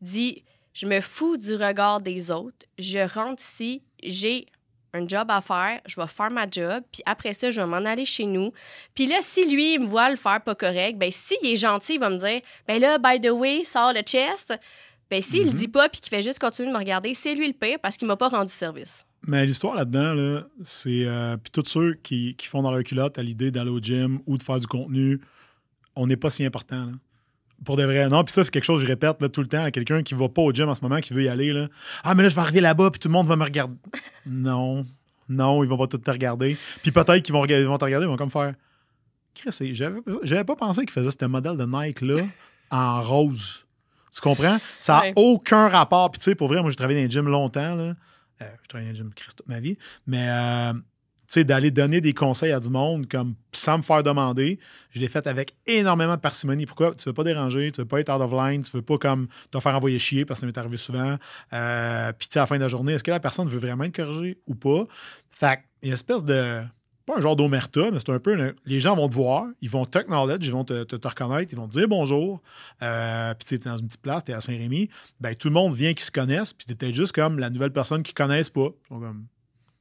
[0.00, 4.46] dit, je me fous du regard des autres, je rentre ici, j'ai
[4.92, 7.78] un job à faire, je vais faire ma job, puis après ça, je vais m'en
[7.84, 8.52] aller chez nous.
[8.94, 11.94] Puis là, si lui, il me voit le faire pas correct, ben s'il est gentil,
[11.94, 14.54] il va me dire, ben là, by the way, sors le chest.
[15.08, 15.56] Ben s'il le Mhm.
[15.56, 17.96] dit pas puis qu'il fait juste continuer de me regarder, c'est lui le pire parce
[17.96, 19.05] qu'il m'a pas rendu service.
[19.26, 21.04] Mais l'histoire là-dedans, là, c'est.
[21.04, 24.20] euh, Puis tous ceux qui, qui font dans leur culotte à l'idée d'aller au gym
[24.26, 25.20] ou de faire du contenu,
[25.96, 26.86] on n'est pas si important.
[26.86, 26.92] là.
[27.64, 28.08] Pour de vrai.
[28.08, 30.02] Non, puis ça, c'est quelque chose que je répète là, tout le temps à quelqu'un
[30.02, 31.52] qui va pas au gym en ce moment, qui veut y aller.
[31.52, 31.68] Là.
[32.04, 33.74] Ah, mais là, je vais arriver là-bas, puis tout le monde va me regarder.
[34.26, 34.84] non.
[35.28, 36.56] Non, ils vont pas tout te regarder.
[36.82, 38.54] Puis peut-être qu'ils vont, regarder- ils vont te regarder, ils vont comme faire.
[39.34, 42.16] Chris, c'est- j'avais j'avais pas pensé qu'ils faisaient ce modèle de Nike-là
[42.70, 43.64] en rose.
[44.14, 44.58] Tu comprends?
[44.78, 45.12] Ça n'a Ouais.
[45.16, 46.10] aucun rapport.
[46.10, 47.74] Puis tu sais, pour vrai, moi, j'ai travaillé dans les gyms longtemps.
[47.74, 47.94] Là.
[48.42, 49.78] Euh, je travaillais dans le gym Christ toute ma vie.
[50.06, 50.80] Mais euh, tu
[51.28, 54.58] sais, d'aller donner des conseils à du monde comme sans me faire demander,
[54.90, 56.66] je l'ai fait avec énormément de parcimonie.
[56.66, 56.94] Pourquoi?
[56.94, 59.26] Tu veux pas déranger, tu veux pas être out of line, tu veux pas comme
[59.50, 61.16] te faire envoyer chier parce que ça m'est arrivé souvent.
[61.52, 63.58] Euh, Puis tu sais, à la fin de la journée, est-ce que la personne veut
[63.58, 64.84] vraiment être corrigée ou pas?
[65.30, 66.62] Fait une espèce de.
[67.06, 68.34] Pas un genre d'omerta, mais c'est un peu.
[68.34, 71.56] le- les gens vont te voir, ils vont t'acknowledge, ils vont te, te- reconnaître, ils
[71.56, 72.40] vont te dire bonjour.
[72.82, 74.90] Euh, puis tu t'es dans une petite place, t'es à Saint-Rémy.
[75.20, 78.02] Ben, tout le monde vient qui se connaissent, puis peut-être juste comme la nouvelle personne
[78.02, 78.68] qu'ils connaissent pas.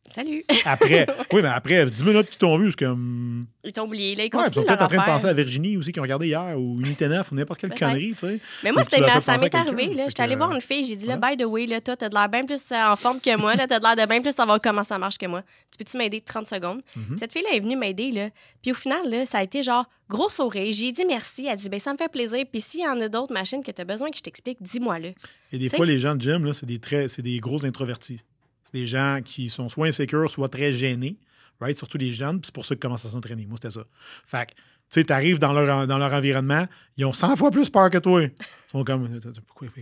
[0.07, 0.45] Salut.
[0.65, 3.43] Après, oui, mais après 10 minutes qu'ils t'ont vu, c'est comme.
[3.63, 4.15] Ils t'ont oublié.
[4.15, 6.03] Là, ils Ouais, ils sont peut-être en train de penser à Virginie aussi, qui ont
[6.03, 8.39] regardé hier, ou Unité 9, ou n'importe quelle connerie, tu sais.
[8.63, 9.93] Mais moi, tu ça m'est arrivé.
[9.93, 10.03] Là.
[10.07, 12.13] J'étais allée voir une fille, j'ai dit, là, by the way, là, toi, t'as de
[12.13, 13.55] l'air bien plus euh, en forme que moi.
[13.55, 15.41] Là, t'as de l'air de bien plus savoir comment ça marche que moi.
[15.71, 16.81] Tu peux-tu m'aider 30 secondes?
[16.95, 17.17] Mhm.
[17.17, 18.11] Cette fille-là est venue m'aider.
[18.11, 18.29] Là.
[18.61, 20.71] Puis au final, là, ça a été genre gros sourire.
[20.71, 21.47] J'ai dit merci.
[21.47, 22.45] Elle dit, ben ça me fait plaisir.
[22.51, 25.09] Puis s'il y en a d'autres machines que t'as besoin que je t'explique, dis-moi là.
[25.51, 27.65] Et des T'sais- fois, les gens de gym, là, c'est des, très, c'est des gros
[27.65, 28.19] introvertis.
[28.65, 31.17] C'est des gens qui sont soit insécures, soit très gênés,
[31.61, 31.77] right?
[31.77, 33.45] surtout les jeunes, puis c'est pour ça qu'ils commencent à s'entraîner.
[33.45, 33.85] Moi, c'était ça.
[34.25, 36.65] Fait que, tu sais, t'arrives dans leur, dans leur environnement,
[36.97, 38.23] ils ont 100 fois plus peur que toi.
[38.23, 38.31] Ils
[38.71, 39.19] sont comme,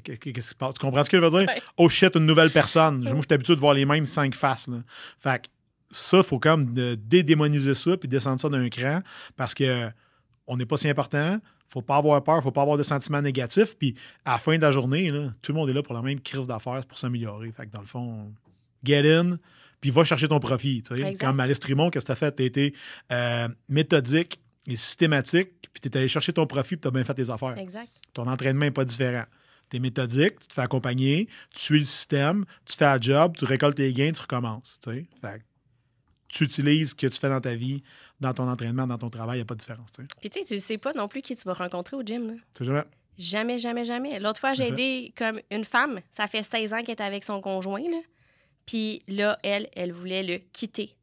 [0.04, 0.76] qu'est-ce qui se passe?
[0.76, 1.48] Tu comprends ce que je veux dire?
[1.48, 1.62] Ouais.
[1.78, 3.00] Oh shit, une nouvelle personne.
[3.00, 4.67] Moi, je suis habitué de voir les mêmes cinq faces.
[4.67, 4.78] Là.
[5.17, 5.48] Fait que,
[5.89, 9.02] ça, il faut comme dédémoniser ça, puis descendre ça d'un cran,
[9.38, 9.89] parce que
[10.48, 11.39] on n'est pas si important.
[11.67, 13.76] Faut pas avoir peur, faut pas avoir de sentiments négatifs.
[13.78, 16.02] Puis à la fin de la journée, là, tout le monde est là pour la
[16.02, 17.52] même crise d'affaires pour s'améliorer.
[17.52, 18.32] Fait que dans le fond,
[18.84, 19.38] get in,
[19.82, 20.84] puis va chercher ton profit.
[21.19, 22.36] Comme Alice Trimont, qu'est-ce que tu as fait?
[22.36, 22.74] Tu été
[23.12, 27.04] euh, méthodique et systématique, puis tu es allé chercher ton profit, puis tu as bien
[27.04, 27.58] fait tes affaires.
[27.58, 27.91] Exact.
[28.13, 29.26] Ton entraînement n'est pas différent.
[29.69, 33.36] Tu es méthodique, tu te fais accompagner, tu suis le système, tu fais un job,
[33.38, 34.80] tu récoltes tes gains, tu recommences.
[34.86, 35.43] Fait que
[36.30, 37.84] tu utilises ce que tu fais dans ta vie,
[38.19, 39.89] dans ton entraînement, dans ton travail, il n'y a pas de différence.
[40.19, 42.28] Puis tu sais, tu sais pas non plus qui tu vas rencontrer au gym.
[42.28, 42.34] Là.
[42.34, 42.84] Tu sais jamais.
[43.17, 44.19] Jamais, jamais, jamais.
[44.19, 46.00] L'autre fois, j'ai aidé comme une femme.
[46.12, 47.82] Ça fait 16 ans qu'elle est avec son conjoint.
[47.82, 48.00] Là.
[48.65, 50.95] Puis là, elle, elle voulait le quitter.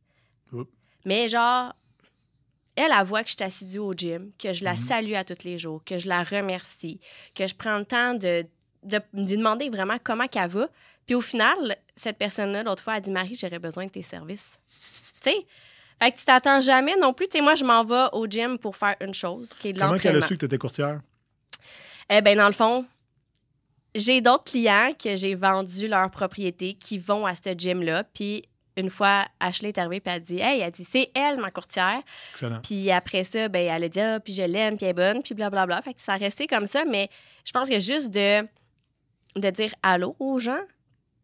[0.53, 0.70] Oups.
[1.05, 1.75] Mais genre,
[2.77, 4.77] elle, elle voit que je suis assidue au gym, que je la Mhm.
[4.79, 7.01] salue à tous les jours, que je la remercie,
[7.35, 8.46] que je prends le temps de,
[8.83, 10.68] de, demander vraiment comment qu'elle va.
[11.07, 14.59] Puis au final, cette personne-là, l'autre fois, a dit Marie, j'aurais besoin de tes services.
[15.20, 15.46] tu sais?
[16.03, 17.29] Fait que tu t'attends jamais non plus.
[17.29, 19.79] Tu sais, moi, je m'en vais au gym pour faire une chose, qui est de
[19.81, 20.27] Comment qu'elle a l'entraînement.
[20.29, 21.00] su que tu étais courtière?
[22.08, 22.87] Eh bien, dans le fond,
[23.95, 28.05] j'ai d'autres clients que j'ai vendu leur propriété qui vont à ce gym-là.
[28.05, 28.45] Puis
[28.77, 31.51] une fois, Ashley est arrivée puis elle a dit Hey, elle dit, c'est elle, ma
[31.51, 32.01] courtière.
[32.33, 32.61] Excellent.
[32.63, 35.23] Puis après ça, ben, elle a dit Ah, puis je l'aime, puis elle est bonne,
[35.23, 35.83] puis blablabla.
[35.83, 36.85] Fait que ça a resté comme ça.
[36.85, 37.09] Mais
[37.45, 38.43] je pense que juste de,
[39.37, 40.61] de dire allô aux gens,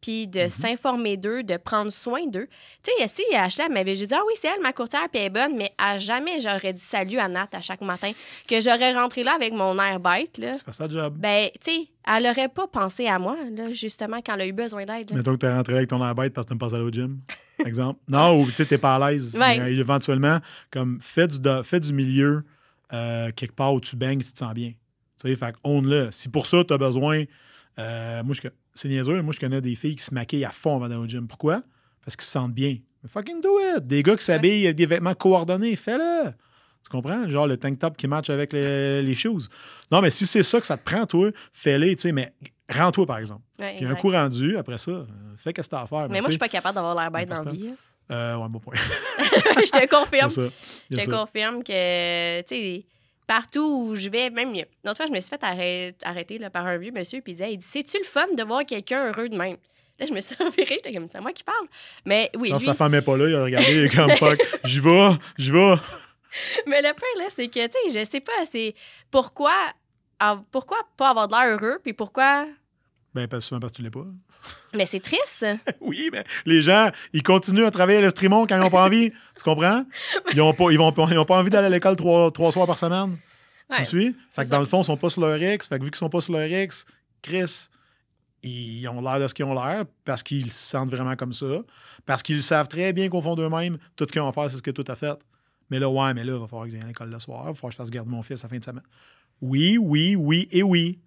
[0.00, 0.48] puis de Mhm.
[0.48, 2.48] s'informer d'eux, de prendre soin d'eux.
[2.82, 5.26] Tu sais, si Ashley m'avait juste dit, ah oui, c'est elle, ma courtière, puis elle
[5.26, 8.10] est bonne, mais à jamais j'aurais dit salut à Nat à chaque matin,
[8.48, 10.54] que j'aurais rentré là avec mon air bête, là.
[10.58, 11.14] C'est ça le job.
[11.18, 14.52] Ben, tu sais, elle aurait pas pensé à moi, là, justement, quand elle a eu
[14.52, 15.10] besoin d'aide.
[15.10, 15.16] là.
[15.16, 17.18] Mettons que t'es rentré avec ton air bête parce que t'aimes pas aller au gym,
[17.66, 17.98] exemple.
[18.08, 19.34] Non, ou tu sais, t'es pas à l'aise.
[19.36, 19.58] Ouais.
[19.58, 20.38] Mais, euh, éventuellement,
[20.70, 22.44] comme fais du, fais du milieu
[22.92, 24.70] euh, quelque part où tu baignes, tu te sens bien.
[25.20, 26.10] Tu sais, fait que own-le.
[26.12, 27.24] Si pour ça, t'as besoin.
[27.78, 30.76] euh, moi, je, c'est niaiseux, moi, je connais des filles qui se maquillent à fond
[30.76, 31.26] avant d'aller au gym.
[31.26, 31.62] Pourquoi?
[32.04, 32.76] Parce qu'ils se sentent bien.
[33.02, 33.86] Mais fucking do it!
[33.86, 36.30] Des gars qui s'habillent avec des vêtements coordonnés, fais-le!
[36.84, 37.28] Tu comprends?
[37.28, 39.48] Genre le tank top qui match avec les, les shoes.
[39.90, 42.32] Non, mais si c'est ça que ça te prend, toi, fais-le, tu sais, mais
[42.70, 43.42] rends-toi, par exemple.
[43.58, 45.04] Ouais, Puis un coup rendu, après ça, euh,
[45.36, 46.08] fais qu'est-ce que t'as à faire.
[46.08, 47.70] Mais moi, je suis pas capable d'avoir l'air bête dans la vie.
[47.70, 47.76] hein.
[48.12, 48.74] Euh, ouais, bon point.
[49.18, 50.30] je te confirme.
[50.90, 52.86] Je te confirme que, tu sais,
[53.26, 54.54] partout où je vais, même
[54.84, 57.36] l'autre fois, je me suis fait arrêter, arrêter là, par un vieux monsieur, puis il
[57.36, 59.56] disait, il dit, c'est-tu le fun de voir quelqu'un heureux de même?
[59.98, 61.66] Là, je me suis revirée, j'étais comme, c'est moi qui parle.
[62.04, 64.40] Mais oui, lui, sa femme est pas là, il a regardé, il est comme fuck,
[64.64, 65.74] j'y vais, j'y vais.
[66.66, 68.74] mais le pire, là, c'est que, tu sais, je sais pas, c'est
[69.10, 69.54] pourquoi,
[70.50, 72.46] pourquoi pas avoir de l'air heureux, puis pourquoi.
[73.14, 74.04] Ben, parce, souvent parce que tu l'es pas.
[74.74, 75.46] Mais c'est triste.
[75.80, 79.10] Oui, mais les gens, ils continuent à travailler à l'Estrimont quand ils n'ont pas envie.
[79.36, 79.84] tu comprends?
[80.32, 82.66] Ils n'ont pas, ils vont ils ont pas envie d'aller à l'école trois, trois soirs
[82.66, 83.16] par semaine.
[83.70, 84.16] Tu Ouais, me suis?
[84.30, 85.66] Fait que dans le fond, ils sont pas sur leur X.
[85.68, 86.84] Fait que vu qu'ils sont pas sur leur X,
[87.22, 87.68] Chris,
[88.42, 91.46] ils ont l'air de ce qu'ils ont l'air parce qu'ils se sentent vraiment comme ça.
[92.04, 94.56] Parce qu'ils savent très bien qu'au fond d'eux-mêmes, tout ce qu'ils ont à faire, c'est
[94.58, 95.18] ce que tout a fait.
[95.70, 97.42] Mais là, ouais, mais là, il va falloir que j'aille à l'école le soir.
[97.44, 98.84] Il va falloir que je fasse garder mon fils à la fin de semaine.
[99.40, 101.00] Oui, oui, oui et oui.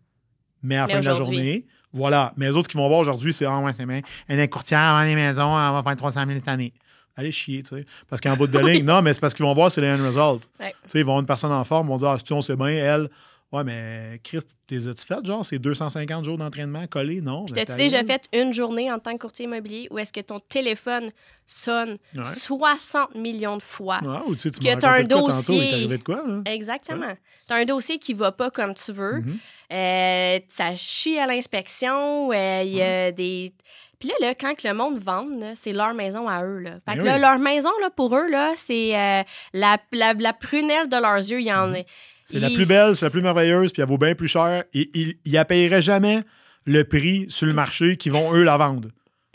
[0.61, 2.33] Mais à la Mais fin de la journée, voilà.
[2.37, 4.01] Mais les autres qui vont voir aujourd'hui, c'est Ah, ouais, c'est bien.
[4.27, 6.73] Elle est courtière, vend des maisons, elle va faire 300 000 cette année.
[7.15, 7.85] Allez chier, tu sais.
[8.09, 10.05] Parce qu'en bout de ligne, non, mais c'est parce qu'ils vont voir, c'est les end
[10.05, 10.47] result.
[10.59, 10.73] Ouais.
[10.83, 12.41] Tu sais, ils vont voir une personne en forme, ils vont dire, ah, si on
[12.41, 13.09] sait bien, elle.
[13.51, 17.19] Ouais, mais Chris, t'es as-tu fait, genre, c'est 250 jours d'entraînement collés?
[17.19, 17.45] Non.
[17.45, 20.19] Puis T'as-tu ta déjà fait une journée en tant que courtier immobilier où est-ce que
[20.19, 21.11] ton téléphone
[21.47, 22.23] sonne Ouais.
[22.25, 24.01] 60 millions de fois?
[24.03, 25.73] Ouais, ou tu sais, tu Que t'as un de quoi dossier.
[25.73, 26.41] arrivé de quoi, là?
[26.45, 27.15] Exactement.
[27.47, 29.21] Tu as un dossier qui va pas comme tu veux.
[29.21, 29.37] Mhm.
[29.73, 32.31] Euh, ça chie à l'inspection.
[32.31, 33.51] euh, Il y a des.
[33.99, 36.59] Puis là, là, quand que le monde vend, c'est leur maison à eux.
[36.59, 36.75] Là.
[36.87, 39.23] Fait que Ben là, leur maison, là, pour eux, là, c'est euh,
[39.53, 41.41] la, la, la prunelle de leurs yeux.
[41.41, 41.79] Il y en a.
[41.79, 41.83] Mhm.
[42.32, 44.63] C'est la plus belle, c'est la plus merveilleuse, puis elle vaut bien plus cher.
[44.73, 46.21] Et ils ils la payeraient jamais
[46.67, 48.89] le prix sur le marché qu'ils vont eux la vendre.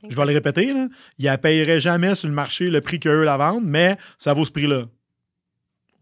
[0.08, 0.88] Je vais le répéter, là.
[1.18, 4.44] Ils la payeraient jamais sur le marché le prix qu'eux la vendent, mais ça vaut
[4.44, 4.84] ce prix-là.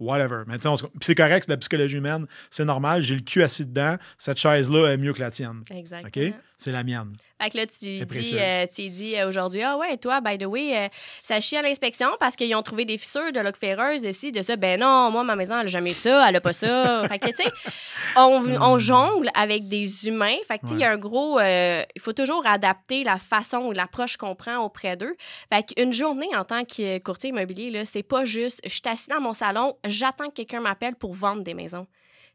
[0.03, 0.43] Whatever.
[0.47, 2.27] Mais tu sais, on se- c'est correct, c'est de la psychologie humaine.
[2.51, 3.97] C'est normal, j'ai le cul assis dedans.
[4.19, 5.63] Cette chaise-là est mieux que la tienne.
[5.71, 6.09] Exactement.
[6.29, 6.35] OK?
[6.57, 7.13] C'est la mienne.
[7.43, 10.45] Fait que là, tu dis, euh, tu dis euh, aujourd'hui, ah ouais, toi, by the
[10.47, 10.89] way, euh,
[11.25, 14.31] ça chie à l'inspection parce qu'ils ont trouvé des fissures de loque ferreuse, de ci,
[14.31, 14.55] de ça.
[14.55, 17.03] Ben non, moi, ma maison, elle a jamais ça, elle a pas ça.
[17.09, 17.51] fait que, tu sais,
[18.17, 20.37] on, on jongle avec des humains.
[20.47, 21.41] Fait que, tu sais, il y a un gros.
[21.41, 25.17] euh, il faut toujours adapter la façon ou l'approche qu'on prend auprès d'eux.
[25.53, 29.09] Fait qu'une journée en tant que courtier immobilier, là, c'est pas juste, je suis assis
[29.09, 31.87] dans mon salon, j'attends que quelqu'un m'appelle pour vendre des maisons.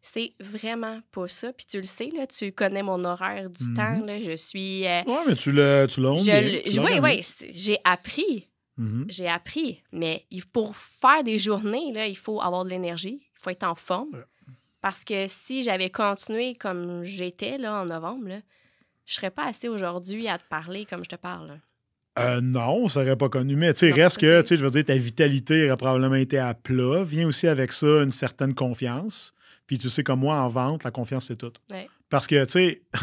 [0.02, 1.52] C'est vraiment pas ça.
[1.52, 3.74] Puis tu le sais, là, tu connais mon horaire du Mhm.
[3.74, 4.06] temps.
[4.06, 4.86] Là, je suis.
[4.88, 6.00] euh, Ouais, mais tu l'as tu
[6.80, 8.48] oui, oui, j'ai appris.
[8.78, 9.06] Mhm.
[9.10, 9.82] J'ai appris.
[9.92, 13.20] Mais pour faire des journées, là, il faut avoir de l'énergie.
[13.24, 14.10] Il faut être en forme.
[14.14, 14.24] Ouais.
[14.82, 18.40] Parce que si j'avais continué comme j'étais là, en novembre, là,
[19.06, 21.60] je serais pas assez aujourd'hui à te parler comme je te parle.
[22.20, 23.56] Euh, non, ça n'aurait pas connu.
[23.56, 26.16] Mais tu sais, reste ça, que, tu sais, je veux dire, ta vitalité aurait probablement
[26.16, 27.04] été à plat.
[27.04, 29.34] Vient aussi avec ça une certaine confiance.
[29.68, 31.52] Puis tu sais, comme moi, en vente, la confiance, c'est tout.
[31.72, 31.90] Ouais.
[32.10, 32.82] Parce que, tu sais,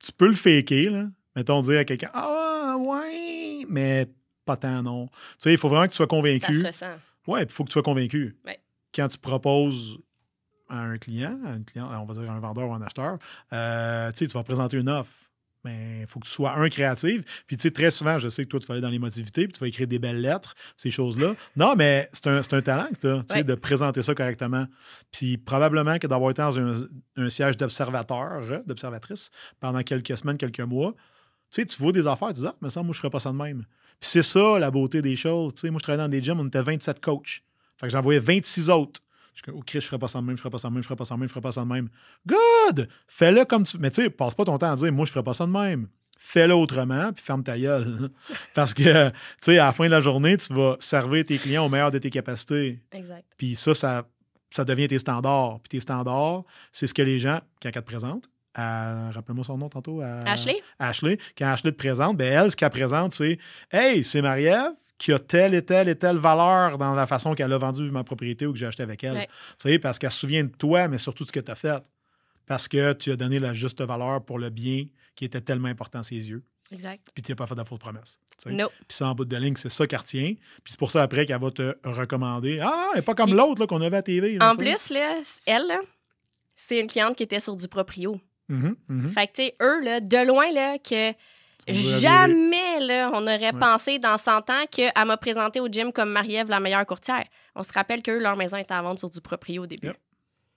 [0.00, 1.06] tu peux le faker, là.
[1.34, 4.06] Mettons, dire à quelqu'un, ah, ouais, mais
[4.46, 5.06] pas tant, non.
[5.08, 6.54] Tu sais, il faut vraiment que tu sois Ça convaincu.
[6.62, 6.96] se ressent.
[7.26, 8.36] Ouais, il faut que tu sois convaincu.
[8.46, 8.58] Ouais.
[8.94, 9.98] Quand tu proposes
[10.70, 13.18] à un client, à un client, on va dire un vendeur ou un acheteur,
[13.52, 15.12] euh, tu sais, tu vas présenter une offre.
[15.66, 17.22] Mais il faut que tu sois un créatif.
[17.46, 19.52] Puis, tu sais, très souvent, je sais que toi, tu vas aller dans l'émotivité, puis
[19.52, 21.34] tu vas écrire des belles lettres, ces choses-là.
[21.56, 23.44] Non, mais c'est un, un talent que tu as, tu sais, Ouais.
[23.44, 24.66] de présenter ça correctement.
[25.12, 26.76] Puis, probablement que d'avoir été dans un,
[27.16, 30.92] un siège d'observateur, euh, d'observatrice, pendant quelques semaines, quelques mois,
[31.52, 33.20] tu sais, tu vois des affaires, tu dis, ah, mais ça, moi, je ferais pas
[33.20, 33.64] ça de même.
[34.00, 35.54] Puis, c'est ça, la beauté des choses.
[35.54, 37.42] Tu sais, moi, je travaillais dans des gyms, on était 27 coachs.
[37.78, 39.00] Fait que j'en voyais 26 autres.
[39.36, 40.68] Je suis comme, oh, Chris, je ferais pas ça de même, je ferais pas ça
[40.68, 41.88] de même, je ferais pas ça de même, je ferais pas ça de même.
[42.26, 42.88] Good!
[43.06, 43.76] Fais-le comme tu.
[43.78, 45.50] Mais tu sais, passe pas ton temps à dire, moi, je ferais pas ça de
[45.52, 45.88] même.
[46.18, 48.08] Fais-le autrement, puis ferme ta gueule.
[48.54, 51.66] Parce que, tu sais, à la fin de la journée, tu vas servir tes clients
[51.66, 52.80] au meilleur de tes capacités.
[52.92, 53.24] Exact.
[53.36, 54.08] Puis ça, ça,
[54.48, 55.60] ça devient tes standards.
[55.60, 58.24] Puis tes standards, c'est ce que les gens, quand elle te présente,
[58.54, 60.00] à- rappelle-moi son nom tantôt.
[60.00, 60.56] à- Ashley?
[60.78, 61.18] Ashley.
[61.36, 63.38] Quand Ashley te présente, ben elle, ce qu'elle présente, c'est
[63.70, 67.52] Hey, c'est Marie-Ève qui a telle et telle et telle valeur dans la façon qu'elle
[67.52, 69.14] a vendu ma propriété ou que j'ai acheté avec elle.
[69.16, 69.26] Ouais.
[69.26, 71.54] Tu sais, parce qu'elle se souvient de toi, mais surtout de ce que tu as
[71.54, 71.82] fait.
[72.46, 75.98] Parce que tu as donné la juste valeur pour le bien qui était tellement important
[75.98, 76.44] à ses yeux.
[76.72, 77.06] Exact.
[77.14, 78.18] Puis tu n'as pas fait de fausse promesse.
[78.46, 78.68] Non.
[78.88, 80.34] Puis ça, en bout de ligne, c'est ça qu'elle retient.
[80.64, 82.60] Puis c'est pour ça, après, qu'elle va te recommander.
[82.62, 84.36] Ah, elle n'est pas comme l'autre qu'on avait à TV.
[84.38, 84.58] là, En sais.
[84.58, 85.14] plus, là,
[85.46, 85.78] elle,
[86.56, 88.20] c'est une cliente qui était sur du proprio.
[88.48, 88.76] Mhm.
[89.12, 91.12] Fait que, tu sais, eux, là, de loin, là, que.
[91.68, 93.52] Jamais, là, on aurait Ouais.
[93.58, 97.24] pensé dans 100 ans qu'elle m'a présenté au gym comme Marie-Ève, la meilleure courtière.
[97.54, 99.86] On se rappelle qu'eux, leur maison était à vendre sur du proprio au début.
[99.88, 99.96] Yep.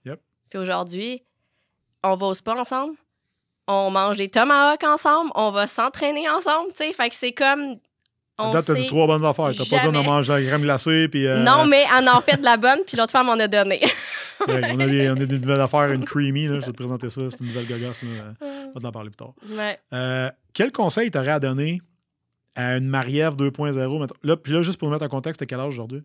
[0.06, 0.20] Yep.
[0.50, 1.22] Puis aujourd'hui,
[2.02, 2.94] on va au spa ensemble,
[3.66, 6.92] on mange des tomahawks ensemble, on va s'entraîner ensemble, tu sais.
[6.92, 7.74] Fait que c'est comme.
[8.42, 9.50] On date, t'as dit trois bonnes affaires.
[9.54, 11.08] T'as pas dit on mange la crème glacée.
[11.08, 13.46] Puis, euh, Non, mais elle en fait de la bonne, puis l'autre femme m'en a
[13.48, 13.80] donné.
[14.48, 16.46] ouais, on, a des, on a des nouvelles affaires, une creamy.
[16.48, 17.20] Là, je vais te présenter ça.
[17.28, 18.02] C'est une nouvelle gogosse.
[18.02, 18.08] Là.
[18.40, 19.34] On va t'en parler plus tard.
[19.50, 19.78] ouais.
[19.92, 21.80] Euh, quel conseil t'aurais à donner
[22.54, 24.00] à une Marie-Ève 2.0?
[24.00, 24.14] mettons?
[24.22, 26.02] Là, puis là, juste pour mettre en contexte, t'as quel âge aujourd'hui?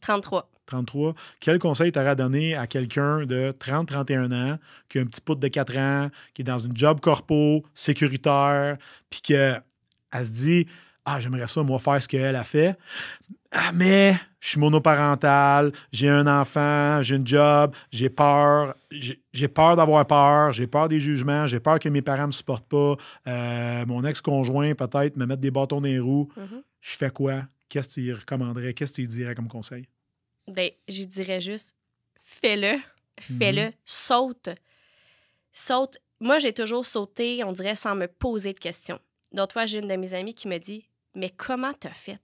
[0.00, 0.50] 33.
[0.66, 1.14] 33.
[1.40, 4.58] Quel conseil t'aurais à donner à quelqu'un de 30-31 ans,
[4.88, 8.76] qui a un petit pote de 4 ans, qui est dans une job corpo, sécuritaire,
[9.08, 9.62] puis qu'elle
[10.14, 10.66] se dit
[11.04, 12.78] Ah, j'aimerais ça, moi, faire ce qu'elle a fait.
[13.52, 19.76] Ah, mais je suis monoparental, j'ai un enfant, j'ai une job, j'ai peur, j'ai peur
[19.76, 22.96] d'avoir peur, j'ai peur des jugements, j'ai peur que mes parents ne me supportent pas,
[23.26, 26.30] euh, mon ex-conjoint peut-être me mettre des bâtons dans les roues.
[26.36, 26.62] Mhm.
[26.80, 27.40] Je fais quoi?
[27.68, 28.72] Qu'est-ce que tu lui recommanderais?
[28.72, 29.88] Qu'est-ce que tu lui dirais comme conseil?
[30.46, 31.76] Ben, je dirais juste,
[32.22, 32.78] fais-le,
[33.20, 34.48] fais-le, saute.
[35.52, 35.98] Saute.
[36.20, 39.00] Moi, j'ai toujours sauté, on dirait, sans me poser de questions.
[39.32, 42.18] D'autres fois, j'ai une de mes amies qui me dit, mais comment t'as fait?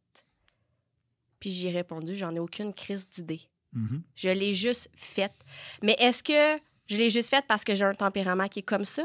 [1.47, 3.41] Puis j'ai répondu, j'en ai aucune crise d'idée.
[3.73, 4.03] Mhm.
[4.17, 5.33] Je l'ai juste faite.
[5.81, 8.85] Mais est-ce que je l'ai juste faite parce que j'ai un tempérament qui est comme
[8.85, 9.05] ça?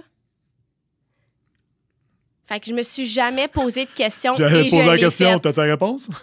[2.48, 4.34] Fait que je me suis jamais posé de questions.
[4.34, 5.42] Te poser je la question, faite.
[5.44, 6.10] t'as ta réponse?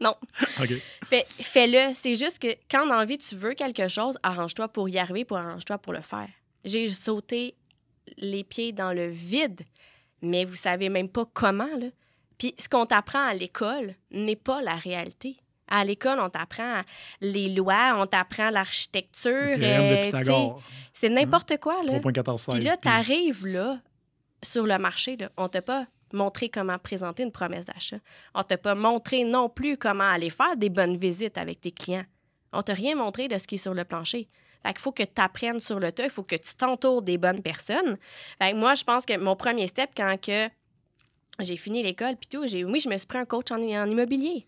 [0.00, 0.14] Non.
[0.60, 0.70] OK.
[1.06, 1.94] Fais- Fais-le.
[1.94, 5.24] C'est juste que quand on a envie, tu veux quelque chose, arrange-toi pour y arriver,
[5.24, 6.28] pour arrange-toi pour le faire.
[6.64, 7.54] J'ai sauté
[8.18, 9.62] les pieds dans le vide,
[10.20, 11.86] mais vous savez même pas comment, là.
[12.38, 15.36] Puis ce qu'on t'apprend à l'école n'est pas la réalité.
[15.68, 16.82] À l'école, on t'apprend
[17.20, 19.32] les lois, on t'apprend l'architecture.
[19.32, 20.04] Euh,
[20.92, 21.98] C'est n'importe quoi, là.
[21.98, 22.54] 3.1416.
[22.56, 23.78] Puis là, puis- tu arrives là,
[24.42, 27.96] sur le marché, là, on t'a pas montré comment présenter une promesse d'achat.
[28.34, 32.04] On t'a pas montré non plus comment aller faire des bonnes visites avec tes clients.
[32.52, 34.28] On t'a rien montré de ce qui est sur le plancher.
[34.62, 37.18] Fait qu'il faut que tu apprennes sur le tas, il faut que tu t'entoures des
[37.18, 37.96] bonnes personnes.
[38.40, 40.48] Fait que moi, je pense que mon premier step, quand que
[41.40, 43.90] j'ai fini l'école, puis tout, j'ai, oui, je me suis pris un coach en, en
[43.90, 44.46] immobilier.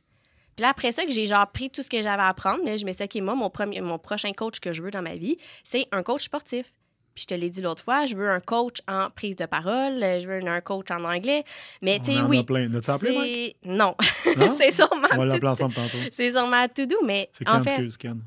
[0.56, 2.76] Puis là, après ça, que j'ai genre pris tout ce que j'avais à apprendre, là,
[2.76, 5.02] je me suis dit, OK, moi, mon, premier, mon prochain coach que je veux dans
[5.02, 6.66] ma vie, c'est un coach sportif.
[7.14, 10.00] Puis je te l'ai dit l'autre fois, je veux un coach en prise de parole,
[10.00, 11.44] je veux un coach en anglais.
[11.82, 12.38] Mais tu sais, oui.
[12.40, 12.72] a plein.
[12.74, 13.56] As-tu appelé, Mike?
[13.64, 13.94] Non.
[14.36, 14.52] Non?
[14.58, 15.08] c'est sûrement.
[15.12, 15.96] On va l'appeler ensemble tantôt.
[16.12, 18.22] C'est sûrement tout doux, mais C'est en Ken, fait, excuse, Ken.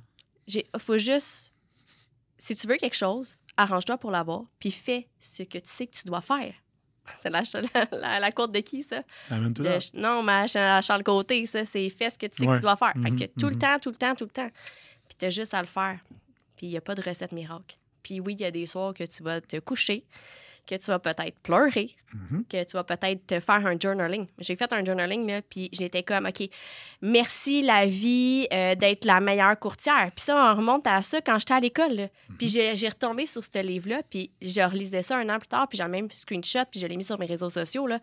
[0.80, 1.53] faut juste.
[2.39, 5.95] Si tu veux quelque chose, arrange-toi pour l'avoir, puis fais ce que tu sais que
[5.95, 6.53] tu dois faire.
[7.20, 7.43] C'est la,
[7.91, 9.01] la, la, courte de qui, ça?
[9.30, 12.62] De- non, ma à Charles Côté, ça, c'est fais ce que tu sais que tu
[12.62, 12.93] dois faire.
[13.01, 13.60] Fait que tout le mhm.
[13.60, 14.49] temps, tout le temps, tout le temps.
[15.07, 15.99] Puis t'as juste à le faire.
[16.55, 17.78] Puis il n'y a pas de recette miracle.
[18.03, 20.05] Puis oui, il y a des soirs que tu vas te coucher,
[20.70, 22.43] que tu vas peut-être pleurer, Mhm.
[22.47, 24.28] que tu vas peut-être te faire un journaling.
[24.38, 26.47] J'ai fait un journaling, là, puis j'étais comme, OK,
[27.01, 30.11] merci la vie euh, d'être la meilleure courtière.
[30.15, 31.93] Puis ça, on remonte à ça quand j'étais à l'école.
[31.95, 32.07] là.
[32.38, 32.76] Puis Mhm.
[32.76, 35.88] j'ai retombé sur ce livre-là, puis je relisais ça un an plus tard, puis j'ai
[35.88, 37.88] même screenshot, puis je l'ai mis sur mes réseaux sociaux.
[37.88, 37.99] Là.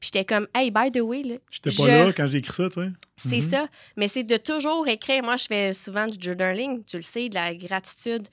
[0.00, 2.68] Puis j'étais comme, hey, by the way, J'étais pas je- là quand j'ai écrit ça,
[2.68, 2.88] tu sais.
[3.16, 3.50] c'est Mhm.
[3.50, 3.68] ça.
[3.96, 5.22] Mais c'est de toujours écrire.
[5.22, 8.26] Moi, je fais souvent du journaling, tu le sais, de la gratitude.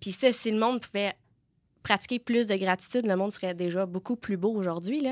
[0.00, 1.12] Puis ça, si le monde pouvait
[1.82, 5.06] pratiquer plus de gratitude, le monde serait déjà beaucoup plus beau aujourd'hui.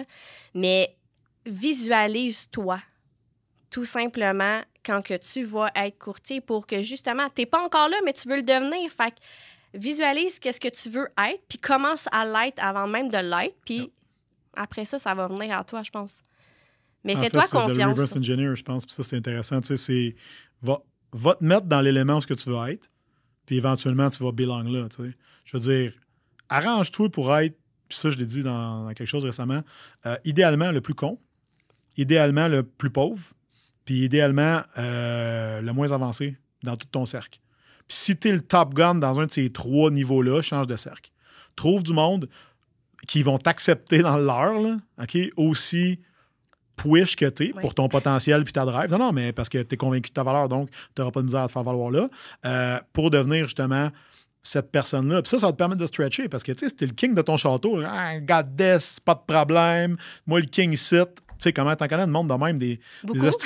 [0.54, 0.96] Mais
[1.46, 2.80] visualise-toi,
[3.70, 7.88] tout simplement, quand que tu vas être courtier pour que justement, tu n'es pas encore
[7.88, 8.90] là, mais tu veux le devenir.
[8.90, 9.16] Fait que
[9.74, 13.56] visualise qu'est-ce que tu veux être, puis commence à l'être avant même de l'être.
[13.64, 13.92] Puis
[14.56, 16.22] après ça, ça va venir à toi, je pense.
[17.04, 17.92] Mais fais-toi c'est confiance.
[17.92, 18.84] reverse engineer, je pense.
[18.84, 19.60] Puis ça, c'est intéressant.
[19.60, 20.16] Tu sais, c'est.
[20.62, 22.88] Va, va te mettre dans l'élément où ce que tu veux être,
[23.46, 24.88] puis éventuellement, tu vas belong là.
[24.88, 25.16] Tu sais.
[25.44, 25.92] Je veux dire,
[26.49, 27.57] arrange-toi pour être,
[27.88, 29.62] puis ça, je l'ai dit dans, dans quelque chose récemment,
[30.07, 31.18] euh, idéalement le plus con,
[31.96, 33.22] idéalement le plus pauvre,
[33.84, 37.38] puis idéalement euh, le moins avancé dans tout ton cercle.
[37.86, 40.76] Puis si tu es le top gun dans un de ces trois niveaux-là, change de
[40.76, 41.11] cercle.
[41.57, 42.28] Trouve du monde
[43.07, 45.99] qui vont t'accepter dans leur, là, OK, aussi
[46.76, 47.61] push que tu es Ouais.
[47.61, 48.90] pour ton potentiel puis ta drive.
[48.90, 51.20] Non, non, mais parce que tu es convaincu de ta valeur, donc tu n'auras pas
[51.20, 52.09] de misère à te faire valoir là,
[52.44, 53.90] euh, pour devenir justement
[54.49, 55.20] cette personne-là.
[55.20, 57.14] Puis ça, ça va te permettre de stretcher parce que tu sais, c'était le king
[57.14, 57.82] de ton château.
[57.84, 59.96] Ah, God this, pas de problème.
[60.26, 61.05] Moi, le king sit.
[61.05, 62.80] Tu sais, comment t'en connais de monde de même, des,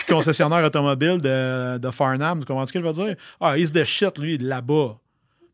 [0.09, 2.41] concessionnaires automobiles de, de Farnham.
[2.41, 3.17] Tu comprends ce que je veux dire?
[3.41, 4.99] Ah, he's the shit, lui, là-bas.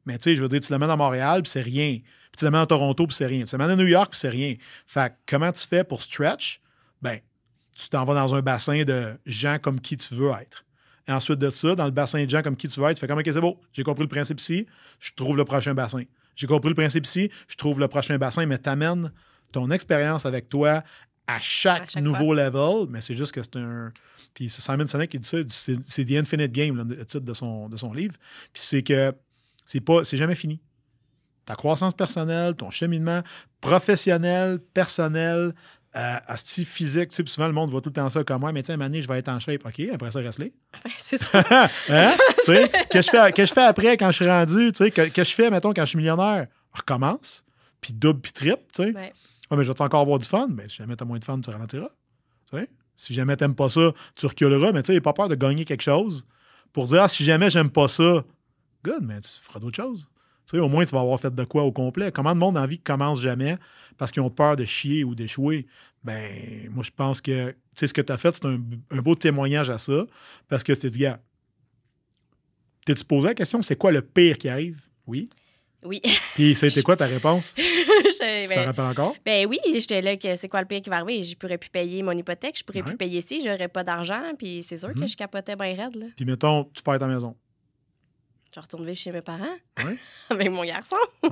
[0.07, 1.99] Mais tu sais, je veux dire, tu l'amènes à Montréal, puis c'est rien.
[1.99, 3.45] Puis tu l'amènes à Toronto, puis c'est rien.
[3.45, 4.55] Tu l'amènes à New York, puis c'est rien.
[4.87, 6.61] Fait que comment tu fais pour stretch?
[7.03, 7.19] Ben,
[7.75, 10.65] tu t'en vas dans un bassin de gens comme qui tu veux être.
[11.09, 13.01] Et ensuite de ça, dans le bassin de gens comme qui tu veux être, tu
[13.01, 14.67] fais comme, OK, c'est beau, j'ai compris le principe ici,
[15.01, 16.03] je trouve le prochain bassin.
[16.37, 19.11] J'ai compris le principe ici, je trouve le prochain bassin, mais t'amènes
[19.51, 20.85] ton expérience avec toi
[21.27, 23.91] à chaque, À chaque nouveau level, mais c'est juste que c'est un.
[24.35, 27.25] Puis c'est Simon Sinek qui dit ça, c'est c'est The Infinite Game, là, le titre
[27.25, 28.15] de son, de son livre.
[28.53, 29.13] Puis c'est que
[29.65, 30.61] c'est pas c'est jamais fini.
[31.45, 33.23] Ta croissance personnelle, ton cheminement
[33.61, 35.55] professionnel, personnel,
[35.99, 38.53] euh, asti physique, tu sais, souvent le monde voit tout le temps ça comme moi,
[38.53, 39.67] mais tiens, année, je vais être en shape.
[39.67, 40.53] OK, après ça, reste-les.
[40.85, 41.41] Ouais, c'est ça.
[41.89, 42.15] hein?
[42.45, 44.91] tu sais, que je fais, que je fais après quand je suis rendu, tu sais,
[44.91, 47.45] que, que je fais, mettons, quand je suis millionnaire, recommence,
[47.81, 48.91] puis double, puis triple, tu sais.
[48.91, 49.13] Ouais.
[49.51, 50.49] Ouais, mais je vais encore avoir du fun?
[50.51, 51.91] Mais si jamais tu as moins de fun, tu ralentiras.
[52.51, 52.69] Tu sais?
[52.97, 54.73] Si jamais tu pas ça, tu reculeras.
[54.73, 56.27] Mais tu sais, pas peur de gagner quelque chose
[56.73, 58.25] pour dire ah, si jamais j'aime pas ça,
[58.85, 60.07] good, mais tu feras d'autres choses.
[60.47, 62.11] Tu sais, au moins, tu vas avoir fait de quoi au complet.
[62.13, 63.59] Comment de monde la vie commence jamais
[63.97, 65.67] parce qu'ils ont peur de chier ou d'échouer?
[66.05, 68.99] Ben, moi, je pense que tu sais, ce que tu as fait, c'est un, un
[69.03, 70.07] beau témoignage à ça
[70.49, 71.21] parce que c'était dit, gars,
[72.87, 74.81] t'es-tu posé la question, c'est quoi le pire qui arrive?
[75.07, 75.29] Oui.
[75.85, 76.01] Oui.
[76.35, 77.55] Puis, c'était quoi ta réponse?
[77.59, 79.15] Je- Tu ben, rappelles encore?
[79.25, 81.23] ben oui, j'étais là que c'est quoi le pire qui va arriver?
[81.23, 82.87] Je pourrais plus payer mon hypothèque, je pourrais Ouais.
[82.89, 85.01] plus payer ici, j'aurais pas d'argent, puis c'est sûr Mhm.
[85.01, 85.95] que je capotais bien raide.
[85.97, 86.07] Là.
[86.17, 87.37] Puis, mettons, tu perds ta maison.
[88.55, 89.45] Je retourne vivre chez mes parents
[90.31, 90.97] avec mon garçon.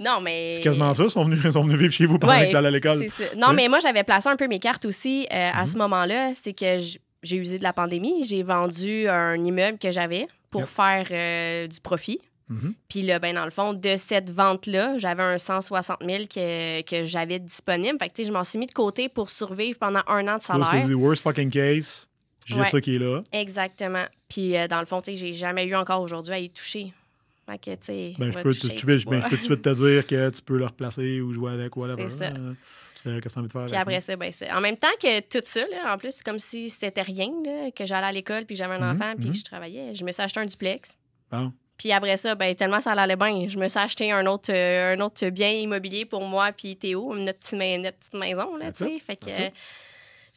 [0.00, 0.52] Non, mais.
[0.54, 1.04] C'est quasiment ça.
[1.04, 3.06] Ils sont venus, ils sont venus vivre chez vous pendant Ouais, que à l'école.
[3.36, 3.54] Non, Oui.
[3.56, 5.66] mais moi, j'avais placé un peu mes cartes aussi euh, à Mhm.
[5.66, 6.32] ce moment-là.
[6.34, 6.78] C'est que
[7.22, 8.24] j'ai usé de la pandémie.
[8.24, 10.68] J'ai vendu un immeuble que j'avais pour Yep.
[10.70, 12.20] faire euh, du profit.
[12.48, 12.72] Mhm.
[12.88, 17.04] Puis là, ben, dans le fond, de cette vente-là, j'avais un 160 000 que, que
[17.04, 17.98] j'avais disponible.
[17.98, 20.38] Fait que, tu sais, je m'en suis mis de côté pour survivre pendant un an
[20.38, 20.88] de salaire.
[20.96, 22.08] worst fucking case,
[22.54, 22.66] j'ai Ouais.
[22.66, 23.20] ça qui est là.
[23.32, 24.04] Exactement.
[24.28, 26.92] Puis euh, dans le fond, tu sais, j'ai jamais eu encore aujourd'hui à y toucher.
[27.48, 28.66] Fait que, tu sais, Ben, je peux, ben, peux tout
[29.36, 32.08] de suite te dire que tu peux le replacer ou jouer avec, whatever.
[32.10, 32.24] C'est ça.
[32.36, 32.52] Euh,
[33.00, 34.60] Tu verras ce que tu as envie de faire Puis après ça, ben, c'est- en
[34.60, 38.06] même temps que tout ça, là, en plus, comme si c'était rien, là, que j'allais
[38.08, 39.34] à l'école, puis j'avais un Mhm, enfant, puis mhm.
[39.34, 39.94] je travaillais.
[39.94, 40.98] Je me suis acheté un duplex.
[41.30, 41.52] Bon.
[41.78, 44.96] Puis après ça, ben, tellement ça allait bien, je me suis acheté un autre, euh,
[44.96, 48.56] un autre bien immobilier pour moi puis Théo, notre petite, mai- notre petite maison.
[48.56, 48.72] Là.
[48.72, 49.48] Fait que, euh.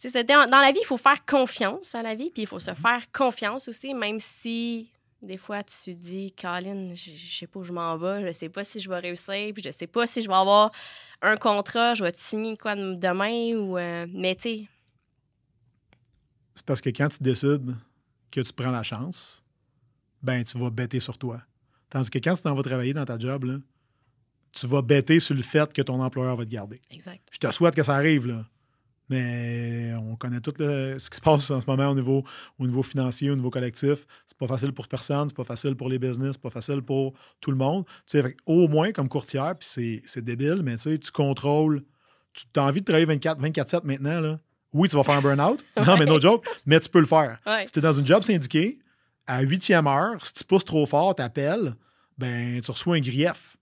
[0.02, 0.24] C'est ça.
[0.24, 2.74] Dans, dans la vie, il faut faire confiance à la vie, puis il faut se
[2.74, 4.90] faire confiance aussi, même si
[5.22, 8.32] des fois tu te dis, Colin, je je sais pas où je m'en vais, je
[8.32, 10.72] sais pas si je vais réussir, puis je sais pas si je vais avoir
[11.22, 13.78] un contrat, je vais te signer quoi de- demain, ou.
[13.78, 14.68] euh, mais tu sais,
[16.56, 17.76] C'est parce que quand tu décides
[18.30, 19.44] que tu prends la chance,
[20.22, 21.42] ben, tu vas bêter sur toi.
[21.90, 23.58] Tandis que quand tu t'en vas travailler dans ta job, là,
[24.54, 26.82] tu vas bêter sur le fait que ton employeur va te garder.
[26.90, 27.22] exact.
[27.32, 28.46] Je te souhaite que ça arrive, là.
[29.12, 32.24] Mais on connaît tout le- ce qui se passe en ce moment au niveau,
[32.58, 34.08] au niveau financier, au niveau collectif.
[34.26, 37.14] C'est pas facile pour personne, c'est pas facile pour les business, c'est pas facile pour
[37.42, 37.84] tout le monde.
[38.08, 39.68] Tu sais, au moins, comme courtière, puis
[40.06, 41.84] c'est- débile, mais tu sais, tu contrôles.
[42.34, 44.40] Tu as envie de travailler 24 24-7 maintenant, là.
[44.74, 45.62] Oui, tu vas faire un burn-out.
[45.86, 47.38] Non, mais no joke, mais tu peux le faire.
[47.46, 47.66] Ouais.
[47.66, 48.80] Si tu es dans une job syndiquée,
[49.28, 51.76] à huitième heure, si tu pousses trop fort, tu appelles,
[52.18, 53.58] ben, tu reçois un grief.